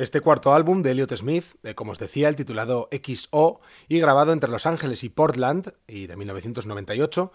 Este 0.00 0.22
cuarto 0.22 0.54
álbum 0.54 0.80
de 0.80 0.92
Elliot 0.92 1.14
Smith, 1.14 1.44
eh, 1.62 1.74
como 1.74 1.92
os 1.92 1.98
decía, 1.98 2.30
el 2.30 2.34
titulado 2.34 2.88
XO 2.90 3.60
y 3.86 4.00
grabado 4.00 4.32
entre 4.32 4.48
Los 4.48 4.64
Ángeles 4.64 5.04
y 5.04 5.10
Portland, 5.10 5.74
y 5.86 6.06
de 6.06 6.16
1998, 6.16 7.30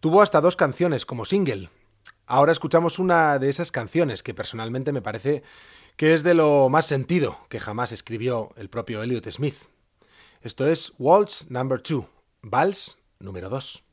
tuvo 0.00 0.22
hasta 0.22 0.40
dos 0.40 0.56
canciones 0.56 1.04
como 1.04 1.26
single. 1.26 1.68
Ahora 2.24 2.52
escuchamos 2.52 2.98
una 2.98 3.38
de 3.38 3.50
esas 3.50 3.70
canciones 3.70 4.22
que 4.22 4.32
personalmente 4.32 4.92
me 4.92 5.02
parece 5.02 5.42
que 5.96 6.14
es 6.14 6.22
de 6.22 6.32
lo 6.32 6.70
más 6.70 6.86
sentido 6.86 7.36
que 7.50 7.60
jamás 7.60 7.92
escribió 7.92 8.48
el 8.56 8.70
propio 8.70 9.02
Elliot 9.02 9.30
Smith. 9.30 9.66
Esto 10.40 10.66
es 10.66 10.94
Waltz 10.98 11.50
Number 11.50 11.82
2, 11.82 12.02
Vals 12.40 12.96
número 13.18 13.50
2. 13.50 13.85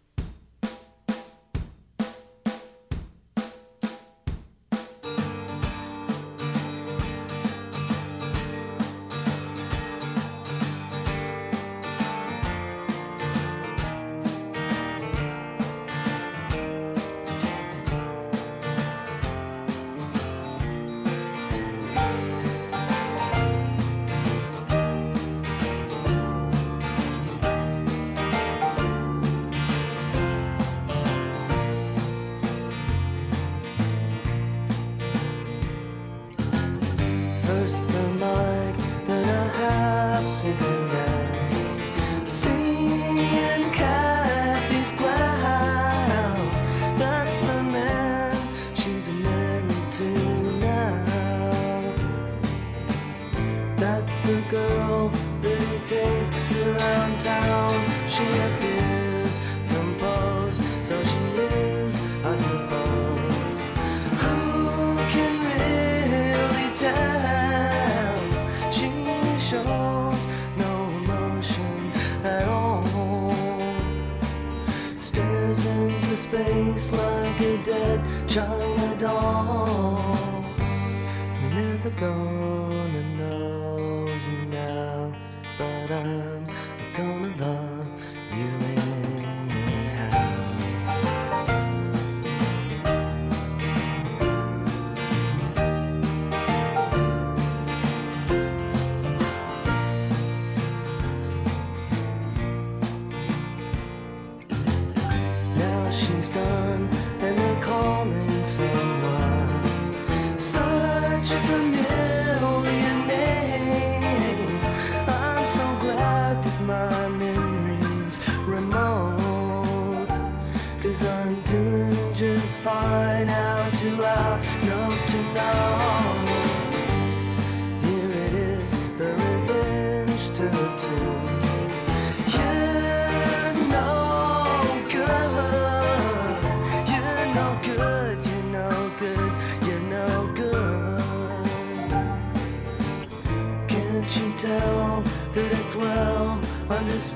Done, 106.33 107.02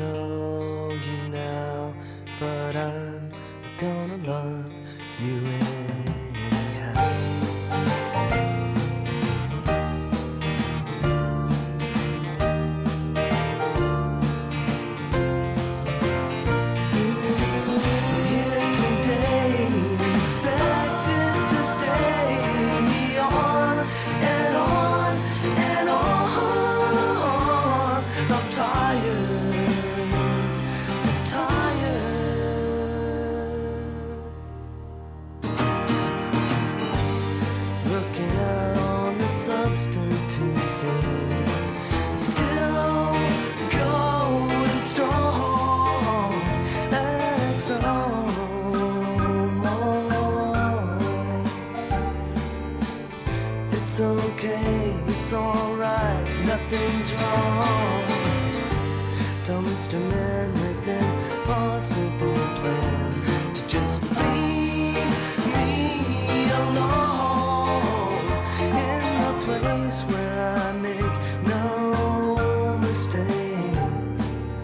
Man 59.99 60.51
with 60.53 60.87
impossible 60.87 62.41
plans 62.59 63.21
to 63.53 63.61
just 63.67 64.03
leave 64.03 65.09
me 65.55 66.49
alone 66.51 68.25
in 68.59 69.01
the 69.23 69.33
place 69.45 70.01
where 70.03 70.39
I 70.57 70.73
make 70.73 71.15
no 71.47 72.77
mistakes. 72.79 74.59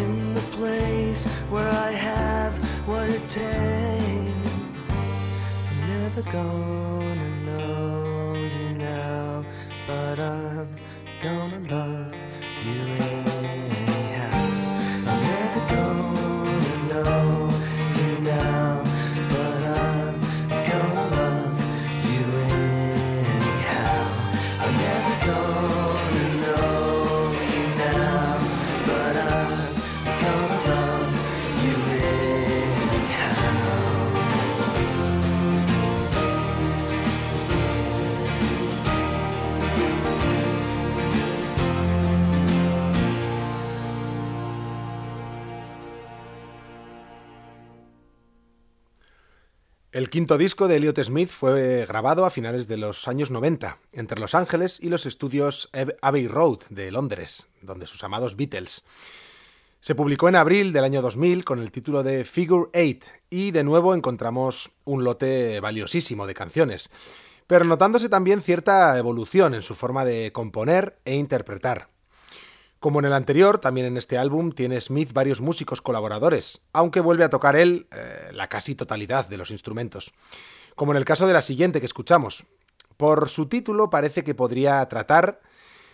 In 0.00 0.34
the 0.34 0.46
place 0.52 1.24
where 1.50 1.68
I 1.68 1.90
have 1.90 2.54
what 2.86 3.10
it 3.10 3.28
takes. 3.28 4.92
I'm 5.70 5.80
never 5.88 6.22
gonna 6.30 7.29
El 50.00 50.08
quinto 50.08 50.38
disco 50.38 50.66
de 50.66 50.76
Elliot 50.76 50.98
Smith 51.04 51.28
fue 51.28 51.84
grabado 51.84 52.24
a 52.24 52.30
finales 52.30 52.66
de 52.66 52.78
los 52.78 53.06
años 53.06 53.30
90, 53.30 53.76
entre 53.92 54.18
Los 54.18 54.34
Ángeles 54.34 54.78
y 54.80 54.88
los 54.88 55.04
estudios 55.04 55.68
Abbey 56.00 56.26
Road 56.26 56.60
de 56.70 56.90
Londres, 56.90 57.48
donde 57.60 57.86
sus 57.86 58.02
amados 58.02 58.34
Beatles. 58.34 58.82
Se 59.78 59.94
publicó 59.94 60.30
en 60.30 60.36
abril 60.36 60.72
del 60.72 60.84
año 60.84 61.02
2000 61.02 61.44
con 61.44 61.58
el 61.58 61.70
título 61.70 62.02
de 62.02 62.24
Figure 62.24 62.70
Eight 62.72 63.04
y 63.28 63.50
de 63.50 63.62
nuevo 63.62 63.94
encontramos 63.94 64.70
un 64.86 65.04
lote 65.04 65.60
valiosísimo 65.60 66.26
de 66.26 66.32
canciones, 66.32 66.88
pero 67.46 67.66
notándose 67.66 68.08
también 68.08 68.40
cierta 68.40 68.96
evolución 68.96 69.52
en 69.52 69.60
su 69.60 69.74
forma 69.74 70.06
de 70.06 70.32
componer 70.32 70.98
e 71.04 71.16
interpretar. 71.16 71.90
Como 72.80 72.98
en 72.98 73.04
el 73.04 73.12
anterior, 73.12 73.58
también 73.58 73.86
en 73.86 73.98
este 73.98 74.16
álbum 74.16 74.52
tiene 74.52 74.80
Smith 74.80 75.12
varios 75.12 75.42
músicos 75.42 75.82
colaboradores, 75.82 76.62
aunque 76.72 77.00
vuelve 77.00 77.24
a 77.24 77.28
tocar 77.28 77.54
él 77.54 77.86
eh, 77.92 78.30
la 78.32 78.48
casi 78.48 78.74
totalidad 78.74 79.28
de 79.28 79.36
los 79.36 79.50
instrumentos. 79.50 80.14
Como 80.76 80.92
en 80.92 80.96
el 80.96 81.04
caso 81.04 81.26
de 81.26 81.34
la 81.34 81.42
siguiente 81.42 81.80
que 81.80 81.86
escuchamos. 81.86 82.46
Por 82.96 83.28
su 83.28 83.46
título 83.48 83.90
parece 83.90 84.24
que 84.24 84.34
podría 84.34 84.82
tratar 84.88 85.42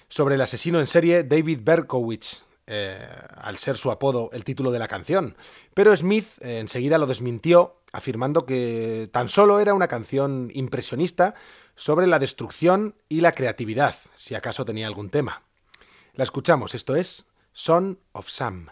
sobre 0.09 0.37
el 0.37 0.41
asesino 0.41 0.79
en 0.79 0.87
serie 0.87 1.25
David 1.25 1.59
Berkowitz, 1.65 2.45
eh, 2.69 3.05
al 3.37 3.59
ser 3.59 3.79
su 3.79 3.91
apodo 3.91 4.31
el 4.33 4.45
título 4.45 4.71
de 4.71 4.79
la 4.79 4.87
canción, 4.87 5.37
pero 5.75 5.97
Smith 5.97 6.27
eh, 6.41 6.61
enseguida 6.61 6.99
lo 6.99 7.07
desmintió, 7.07 7.81
afirmando 7.93 8.47
que 8.47 9.09
tan 9.13 9.29
solo 9.29 9.59
era 9.59 9.75
una 9.75 9.89
canción 9.89 10.51
impresionista 10.55 11.35
sobre 11.75 12.07
la 12.07 12.21
destrucción 12.21 12.95
y 13.09 13.23
la 13.23 13.33
creatividad, 13.33 13.97
si 14.15 14.37
acaso 14.37 14.65
tenía 14.65 14.87
algún 14.87 15.11
tema. 15.11 15.43
La 16.17 16.25
escuchamos, 16.25 16.75
esto 16.75 16.97
es 16.97 17.27
Son 17.53 18.01
of 18.13 18.31
Sam. 18.31 18.71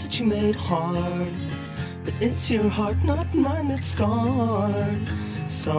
That 0.00 0.18
you 0.18 0.24
made 0.24 0.56
hard, 0.56 1.34
but 2.02 2.14
it's 2.18 2.50
your 2.50 2.66
heart, 2.66 2.96
not 3.04 3.34
mine, 3.34 3.68
that's 3.68 3.88
scarred. 3.88 5.06
So 5.46 5.74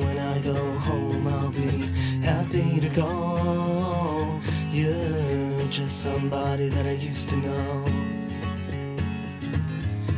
when 0.00 0.18
I 0.18 0.40
go 0.40 0.54
home, 0.88 1.28
I'll 1.28 1.52
be 1.52 1.86
happy 2.26 2.80
to 2.80 2.88
go. 2.88 4.40
You're 4.72 5.68
just 5.68 6.02
somebody 6.02 6.68
that 6.68 6.86
I 6.86 6.92
used 7.10 7.28
to 7.28 7.36
know. 7.36 7.84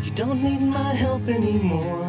You 0.03 0.11
don't 0.13 0.43
need 0.43 0.63
my 0.63 0.95
help 0.95 1.29
anymore. 1.29 2.09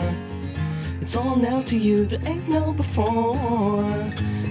It's 1.02 1.18
all 1.18 1.36
now 1.36 1.62
to 1.64 1.78
you, 1.78 2.06
there 2.06 2.22
ain't 2.30 2.48
no 2.48 2.72
before. 2.72 3.84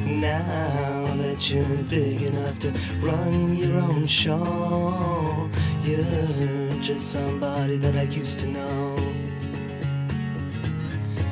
Now 0.04 1.14
that 1.16 1.50
you're 1.50 1.82
big 1.84 2.22
enough 2.22 2.58
to 2.58 2.72
run 3.00 3.56
your 3.56 3.78
own 3.78 4.06
show, 4.06 5.48
you're 5.88 6.82
just 6.82 7.10
somebody 7.10 7.78
that 7.78 7.96
I 7.96 8.02
used 8.02 8.38
to 8.40 8.46
know. 8.46 8.96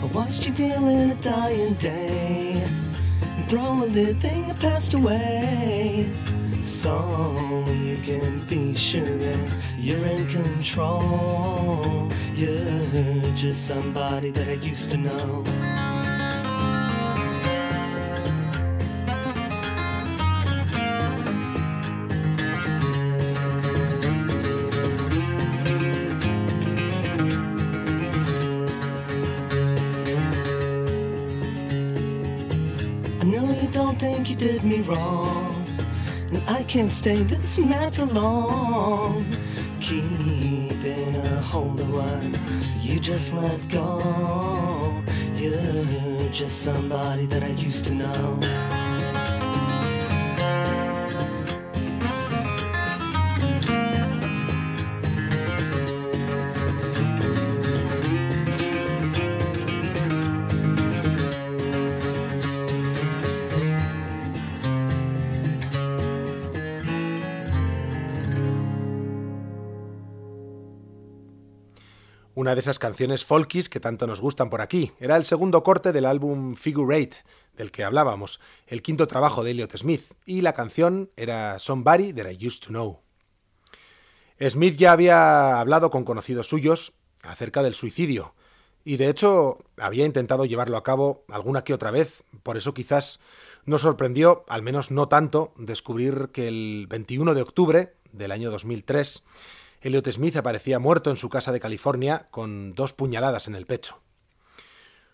I 0.02 0.06
watched 0.14 0.46
you 0.46 0.54
deal 0.54 0.88
in 0.88 1.10
a 1.10 1.14
dying 1.16 1.74
day 1.74 2.62
and 3.22 3.48
throw 3.50 3.84
a 3.84 3.86
living 3.86 4.48
that 4.48 4.58
passed 4.58 4.94
away. 4.94 6.08
So 6.64 7.64
you 7.68 7.98
can 7.98 8.40
be 8.46 8.74
sure 8.74 9.04
that 9.04 9.54
you're 9.78 10.04
in 10.06 10.26
control. 10.26 12.10
You're 12.34 13.34
just 13.34 13.66
somebody 13.66 14.30
that 14.30 14.48
I 14.48 14.54
used 14.54 14.90
to 14.92 14.96
know. 14.96 15.44
Can't 36.76 36.92
stay 36.92 37.22
this 37.22 37.56
mad 37.56 37.94
for 37.94 38.04
long. 38.04 39.24
Keeping 39.80 41.16
a 41.16 41.40
hold 41.40 41.80
of 41.80 41.90
what 41.90 42.22
you 42.82 43.00
just 43.00 43.32
let 43.32 43.66
go. 43.70 45.02
You're 45.36 46.28
just 46.32 46.60
somebody 46.60 47.24
that 47.28 47.42
I 47.42 47.52
used 47.52 47.86
to 47.86 47.94
know. 47.94 48.85
Una 72.46 72.54
de 72.54 72.60
esas 72.60 72.78
canciones 72.78 73.24
folkies 73.24 73.68
que 73.68 73.80
tanto 73.80 74.06
nos 74.06 74.20
gustan 74.20 74.50
por 74.50 74.60
aquí. 74.60 74.92
Era 75.00 75.16
el 75.16 75.24
segundo 75.24 75.64
corte 75.64 75.90
del 75.90 76.06
álbum 76.06 76.54
Figure 76.54 76.96
Eight, 76.96 77.16
del 77.56 77.72
que 77.72 77.82
hablábamos, 77.82 78.38
el 78.68 78.82
quinto 78.82 79.08
trabajo 79.08 79.42
de 79.42 79.50
Elliot 79.50 79.76
Smith, 79.76 80.12
y 80.26 80.42
la 80.42 80.52
canción 80.52 81.10
era 81.16 81.58
Somebody 81.58 82.12
That 82.12 82.30
I 82.30 82.46
Used 82.46 82.60
to 82.60 82.68
Know. 82.68 83.00
Smith 84.48 84.76
ya 84.76 84.92
había 84.92 85.58
hablado 85.58 85.90
con 85.90 86.04
conocidos 86.04 86.46
suyos 86.46 86.92
acerca 87.24 87.64
del 87.64 87.74
suicidio, 87.74 88.36
y 88.84 88.96
de 88.96 89.08
hecho 89.08 89.58
había 89.76 90.06
intentado 90.06 90.44
llevarlo 90.44 90.76
a 90.76 90.84
cabo 90.84 91.24
alguna 91.28 91.64
que 91.64 91.74
otra 91.74 91.90
vez, 91.90 92.22
por 92.44 92.56
eso 92.56 92.74
quizás 92.74 93.18
nos 93.64 93.82
sorprendió, 93.82 94.44
al 94.46 94.62
menos 94.62 94.92
no 94.92 95.08
tanto, 95.08 95.52
descubrir 95.56 96.28
que 96.32 96.46
el 96.46 96.86
21 96.88 97.34
de 97.34 97.42
octubre 97.42 97.94
del 98.12 98.30
año 98.30 98.52
2003 98.52 99.24
Elliot 99.80 100.10
Smith 100.10 100.36
aparecía 100.36 100.78
muerto 100.78 101.10
en 101.10 101.16
su 101.16 101.28
casa 101.28 101.52
de 101.52 101.60
California 101.60 102.28
con 102.30 102.72
dos 102.74 102.92
puñaladas 102.92 103.48
en 103.48 103.54
el 103.54 103.66
pecho. 103.66 104.00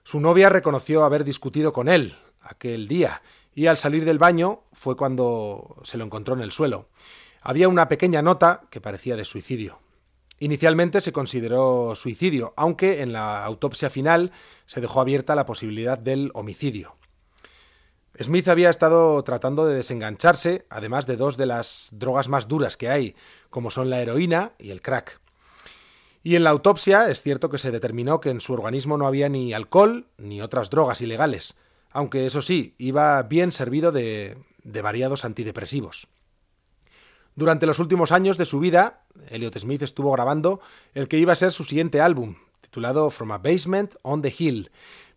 Su 0.05 0.21
novia 0.21 0.49
reconoció 0.49 1.05
haber 1.05 1.25
discutido 1.25 1.73
con 1.73 1.89
él 1.89 2.17
aquel 2.41 2.89
día 2.89 3.23
y 3.55 3.67
al 3.67 3.77
salir 3.77 4.05
del 4.05 4.19
baño 4.19 4.65
fue 4.73 4.97
cuando 4.97 5.77
se 5.85 5.99
lo 5.99 6.05
encontró 6.05 6.35
en 6.35 6.41
el 6.41 6.53
suelo. 6.53 6.89
Había 7.41 7.69
una 7.69 7.89
pequeña 7.89 8.23
nota 8.23 8.63
que 8.71 8.81
parecía 8.81 9.17
de 9.17 9.25
suicidio. 9.25 9.81
Inicialmente 10.39 11.01
se 11.01 11.13
consideró 11.13 11.95
suicidio, 11.95 12.53
aunque 12.57 13.03
en 13.03 13.13
la 13.13 13.45
autopsia 13.45 13.91
final 13.91 14.33
se 14.67 14.81
dejó 14.81 15.01
abierta 15.01 15.37
la 15.37 15.47
posibilidad 15.47 15.99
del 15.99 16.31
homicidio. 16.35 16.97
Smith 18.21 18.49
había 18.49 18.71
estado 18.71 19.23
tratando 19.25 19.67
de 19.67 19.75
desengancharse, 19.75 20.67
además 20.69 21.07
de 21.07 21.17
dos 21.17 21.37
de 21.37 21.47
las 21.47 21.89
drogas 21.93 22.29
más 22.29 22.47
duras 22.47 22.77
que 22.77 22.91
hay, 22.91 23.17
como 23.49 23.71
son 23.71 23.89
la 23.89 24.01
heroína 24.01 24.53
y 24.59 24.71
el 24.71 24.83
crack. 24.83 25.21
Y 26.23 26.37
en 26.37 26.45
la 26.45 26.51
autopsia 26.51 27.11
es 27.11 27.23
cierto 27.23 27.51
que 27.51 27.59
se 27.59 27.71
determinó 27.71 28.21
que 28.21 28.31
en 28.31 28.41
su 28.41 28.53
organismo 28.53 28.97
no 28.97 29.07
había 29.07 29.29
ni 29.29 29.55
alcohol 29.55 30.07
ni 30.19 30.43
otras 30.43 30.71
drogas 30.71 31.01
ilegales, 31.01 31.55
aunque 31.91 32.27
eso 32.27 32.43
sí, 32.43 32.75
iba 32.79 33.23
bien 33.23 33.51
servido 33.51 33.93
de, 33.93 34.37
de 34.63 34.83
variados 34.83 35.25
antidepresivos. 35.25 36.09
Durante 37.35 37.67
los 37.67 37.79
últimos 37.79 38.13
años 38.13 38.37
de 38.37 38.45
su 38.45 38.61
vida, 38.61 39.05
Elliot 39.31 39.59
Smith 39.59 39.83
estuvo 39.83 40.13
grabando 40.13 40.61
el 40.95 41.09
que 41.09 41.19
iba 41.19 41.33
a 41.33 41.37
ser 41.37 41.51
su 41.51 41.65
siguiente 41.65 42.01
álbum, 42.01 42.37
titulado 42.61 43.11
From 43.11 43.33
a 43.33 43.39
Basement 43.39 43.95
on 44.03 44.21
the 44.21 44.35
Hill, 44.37 44.71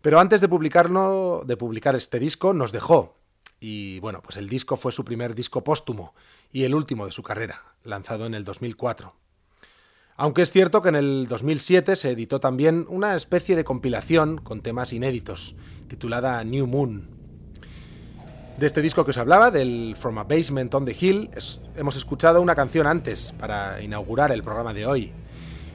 pero 0.06 0.20
antes 0.20 0.40
de 0.40 0.48
publicarlo, 0.48 1.42
de 1.44 1.56
publicar 1.56 1.96
este 1.96 2.20
disco, 2.20 2.54
nos 2.54 2.70
dejó. 2.70 3.16
Y 3.58 3.98
bueno, 3.98 4.22
pues 4.22 4.36
el 4.36 4.48
disco 4.48 4.76
fue 4.76 4.92
su 4.92 5.04
primer 5.04 5.34
disco 5.34 5.64
póstumo 5.64 6.14
y 6.52 6.62
el 6.62 6.76
último 6.76 7.06
de 7.06 7.10
su 7.10 7.24
carrera, 7.24 7.74
lanzado 7.82 8.24
en 8.24 8.34
el 8.34 8.44
2004. 8.44 9.16
Aunque 10.14 10.42
es 10.42 10.52
cierto 10.52 10.80
que 10.80 10.90
en 10.90 10.94
el 10.94 11.26
2007 11.26 11.96
se 11.96 12.12
editó 12.12 12.38
también 12.38 12.86
una 12.88 13.16
especie 13.16 13.56
de 13.56 13.64
compilación 13.64 14.38
con 14.38 14.60
temas 14.60 14.92
inéditos, 14.92 15.56
titulada 15.88 16.44
New 16.44 16.68
Moon. 16.68 17.08
De 18.58 18.66
este 18.68 18.82
disco 18.82 19.04
que 19.04 19.10
os 19.10 19.18
hablaba, 19.18 19.50
del 19.50 19.96
From 19.98 20.18
a 20.18 20.22
Basement 20.22 20.72
on 20.72 20.84
the 20.84 20.96
Hill, 20.96 21.30
hemos 21.74 21.96
escuchado 21.96 22.40
una 22.40 22.54
canción 22.54 22.86
antes 22.86 23.34
para 23.40 23.82
inaugurar 23.82 24.30
el 24.30 24.44
programa 24.44 24.72
de 24.72 24.86
hoy. 24.86 25.12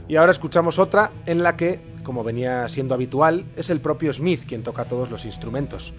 Y 0.08 0.16
ahora 0.16 0.32
escuchamos 0.32 0.80
otra 0.80 1.12
en 1.26 1.44
la 1.44 1.58
que, 1.58 1.82
como 2.04 2.24
venía 2.24 2.68
siendo 2.70 2.94
habitual, 2.94 3.46
es 3.56 3.70
el 3.70 3.82
propio 3.82 4.14
Smith 4.14 4.44
quien 4.48 4.64
toca 4.64 4.86
todos 4.86 5.10
los 5.10 5.26
instrumentos. 5.26 5.94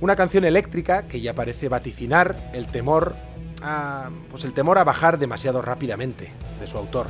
Una 0.00 0.16
canción 0.16 0.44
eléctrica 0.44 1.08
que 1.08 1.20
ya 1.20 1.34
parece 1.34 1.68
vaticinar 1.68 2.50
el 2.54 2.66
temor 2.68 3.16
a, 3.62 4.10
pues 4.30 4.44
el 4.44 4.52
temor 4.52 4.78
a 4.78 4.84
bajar 4.84 5.18
demasiado 5.18 5.62
rápidamente 5.62 6.32
de 6.60 6.66
su 6.66 6.78
autor. 6.78 7.08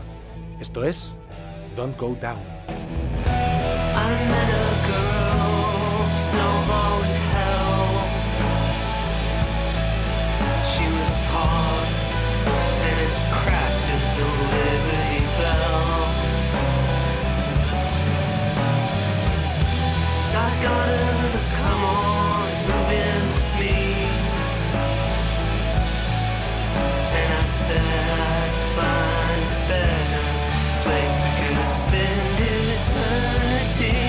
Esto 0.60 0.84
es 0.84 1.14
Don't 1.76 1.98
Go 1.98 2.16
Down. 2.20 2.38
see. 33.78 34.07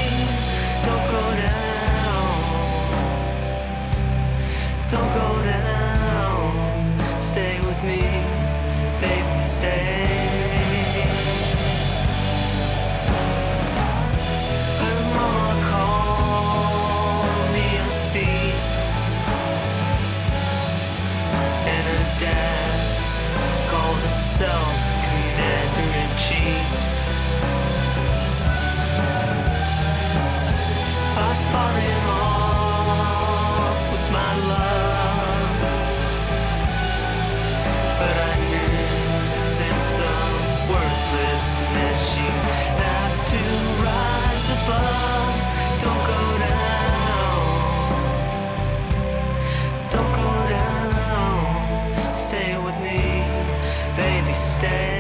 stay. 54.60 55.00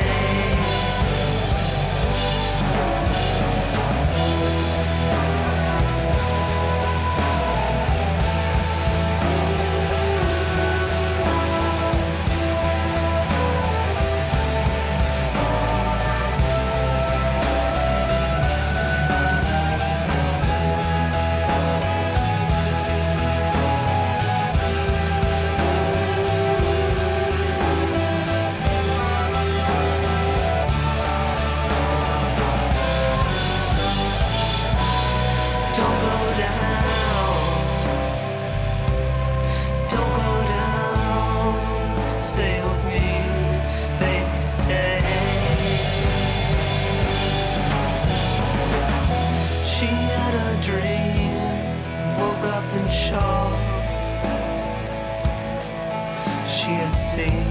Seen 57.20 57.43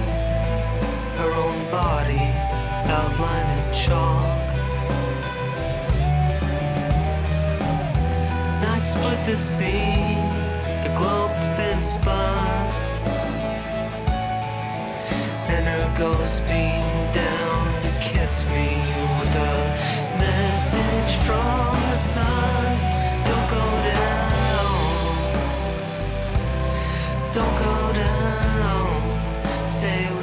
her 1.21 1.31
own 1.45 1.61
body 1.71 2.27
outlined 2.99 3.51
in 3.59 3.67
chalk. 3.83 4.49
Night 8.63 8.85
split 8.93 9.21
the 9.27 9.37
scene, 9.37 10.31
the 10.85 10.93
globe's 10.99 11.47
been 11.59 11.81
spun, 11.93 12.65
and 15.55 15.65
her 15.75 15.89
ghost 15.99 16.37
beamed 16.49 17.15
down 17.23 17.63
to 17.85 17.91
kiss 18.09 18.35
me 18.53 18.69
with 19.19 19.35
a 19.53 19.57
message 20.25 21.13
from 21.27 21.73
the 21.91 21.99
sun. 22.15 22.69
Don't 23.29 23.49
go 23.59 23.67
down, 23.93 24.71
don't 27.37 27.57
go 27.67 27.75
down, 27.93 28.88
stay 29.79 30.18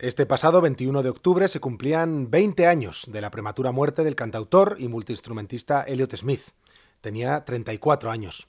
Este 0.00 0.24
pasado 0.24 0.62
21 0.62 1.02
de 1.02 1.10
octubre 1.10 1.46
se 1.46 1.60
cumplían 1.60 2.30
20 2.30 2.66
años 2.66 3.04
de 3.08 3.20
la 3.20 3.30
prematura 3.30 3.70
muerte 3.70 4.02
del 4.02 4.14
cantautor 4.16 4.76
y 4.78 4.88
multiinstrumentista 4.88 5.82
Elliot 5.82 6.16
Smith. 6.16 6.40
Tenía 7.02 7.44
34 7.44 8.10
años. 8.10 8.48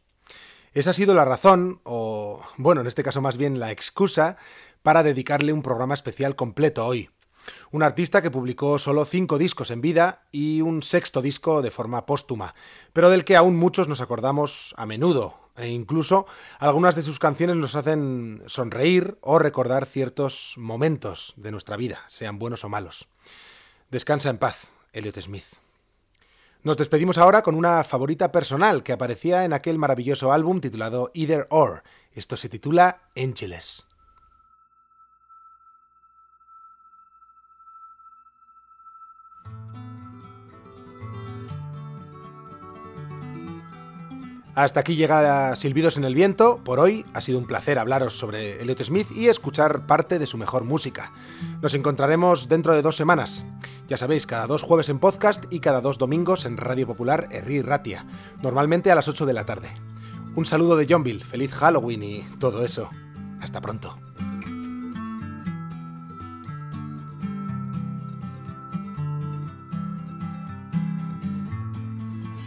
Esa 0.73 0.91
ha 0.91 0.93
sido 0.93 1.13
la 1.13 1.25
razón, 1.25 1.81
o 1.83 2.41
bueno, 2.55 2.79
en 2.79 2.87
este 2.87 3.03
caso 3.03 3.21
más 3.21 3.35
bien 3.35 3.59
la 3.59 3.69
excusa, 3.69 4.37
para 4.81 5.03
dedicarle 5.03 5.51
un 5.51 5.61
programa 5.61 5.93
especial 5.93 6.37
completo 6.37 6.85
hoy. 6.85 7.09
Un 7.69 7.83
artista 7.83 8.21
que 8.21 8.31
publicó 8.31 8.79
solo 8.79 9.03
cinco 9.03 9.37
discos 9.37 9.71
en 9.71 9.81
vida 9.81 10.23
y 10.31 10.61
un 10.61 10.81
sexto 10.81 11.21
disco 11.21 11.61
de 11.61 11.71
forma 11.71 12.05
póstuma, 12.05 12.55
pero 12.93 13.09
del 13.09 13.25
que 13.25 13.35
aún 13.35 13.57
muchos 13.57 13.89
nos 13.89 13.99
acordamos 13.99 14.73
a 14.77 14.85
menudo, 14.85 15.40
e 15.57 15.67
incluso 15.67 16.25
algunas 16.59 16.95
de 16.95 17.01
sus 17.01 17.19
canciones 17.19 17.55
nos 17.55 17.75
hacen 17.75 18.41
sonreír 18.47 19.17
o 19.21 19.39
recordar 19.39 19.85
ciertos 19.85 20.55
momentos 20.57 21.33
de 21.37 21.51
nuestra 21.51 21.77
vida, 21.77 21.99
sean 22.07 22.39
buenos 22.39 22.63
o 22.63 22.69
malos. 22.69 23.09
Descansa 23.89 24.29
en 24.29 24.37
paz, 24.37 24.69
Elliot 24.93 25.19
Smith. 25.19 25.45
Nos 26.63 26.77
despedimos 26.77 27.17
ahora 27.17 27.41
con 27.41 27.55
una 27.55 27.83
favorita 27.83 28.31
personal 28.31 28.83
que 28.83 28.93
aparecía 28.93 29.45
en 29.45 29.53
aquel 29.53 29.79
maravilloso 29.79 30.31
álbum 30.31 30.61
titulado 30.61 31.09
Either 31.13 31.47
Or. 31.49 31.83
Esto 32.13 32.37
se 32.37 32.49
titula 32.49 33.01
Angeles. 33.15 33.87
Hasta 44.53 44.81
aquí 44.81 44.95
llega 44.95 45.55
Silbidos 45.55 45.95
en 45.95 46.03
el 46.03 46.13
Viento. 46.13 46.59
Por 46.63 46.79
hoy 46.79 47.05
ha 47.13 47.21
sido 47.21 47.39
un 47.39 47.47
placer 47.47 47.79
hablaros 47.79 48.17
sobre 48.17 48.61
Elliot 48.61 48.83
Smith 48.83 49.07
y 49.15 49.27
escuchar 49.27 49.87
parte 49.87 50.19
de 50.19 50.27
su 50.27 50.37
mejor 50.37 50.65
música. 50.65 51.13
Nos 51.61 51.73
encontraremos 51.73 52.49
dentro 52.49 52.73
de 52.73 52.81
dos 52.81 52.97
semanas. 52.97 53.45
Ya 53.87 53.97
sabéis, 53.97 54.25
cada 54.25 54.47
dos 54.47 54.61
jueves 54.61 54.89
en 54.89 54.99
podcast 54.99 55.45
y 55.49 55.61
cada 55.61 55.79
dos 55.79 55.97
domingos 55.97 56.43
en 56.43 56.57
Radio 56.57 56.85
Popular 56.85 57.29
Erri 57.31 57.61
Ratia, 57.61 58.05
normalmente 58.41 58.91
a 58.91 58.95
las 58.95 59.07
8 59.07 59.25
de 59.25 59.33
la 59.33 59.45
tarde. 59.45 59.69
Un 60.35 60.45
saludo 60.45 60.75
de 60.75 60.87
Johnville, 60.89 61.23
feliz 61.23 61.53
Halloween 61.53 62.03
y 62.03 62.21
todo 62.39 62.65
eso. 62.65 62.89
Hasta 63.39 63.61
pronto. 63.61 63.97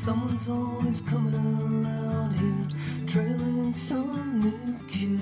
Someone's 0.04 0.48
always 0.50 1.00
coming 1.00 1.34
around 1.34 2.34
here, 2.34 2.68
trailing 3.06 3.72
some 3.72 4.38
new 4.38 4.78
kill. 4.86 5.18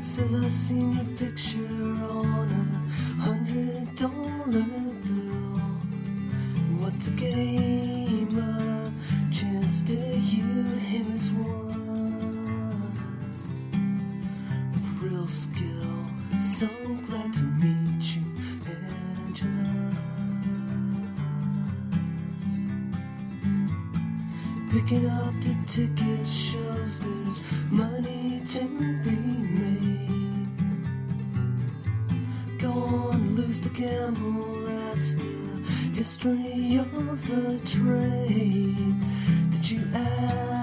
Says 0.00 0.32
I 0.32 0.48
seen 0.50 0.92
your 0.92 1.04
picture 1.16 1.58
on 1.58 2.48
a 2.52 3.20
hundred 3.20 3.96
dollar 3.96 4.62
bill. 5.02 5.60
What's 6.78 7.08
a 7.08 7.10
game 7.10 8.38
of 8.38 9.34
chance 9.34 9.82
to 9.82 9.96
you? 9.96 10.44
Him 10.92 11.12
is 11.12 11.32
one 11.32 12.92
with 14.72 15.02
real 15.02 15.26
skill. 15.26 16.06
So 16.38 16.68
glad 17.06 17.34
to 17.34 17.42
meet 17.42 17.77
Picking 24.70 25.08
up 25.08 25.32
the 25.40 25.56
ticket 25.66 26.28
shows 26.28 27.00
there's 27.00 27.42
money 27.70 28.42
to 28.52 28.60
be 29.02 29.16
made. 29.60 30.48
Go 32.58 32.70
on, 32.70 33.34
lose 33.34 33.60
the 33.62 33.70
gamble, 33.70 34.66
that's 34.66 35.14
the 35.14 35.22
history 35.94 36.76
of 36.76 37.26
the 37.28 37.58
trade. 37.64 38.94
Did 39.52 39.70
you 39.70 39.88
add 39.94 40.57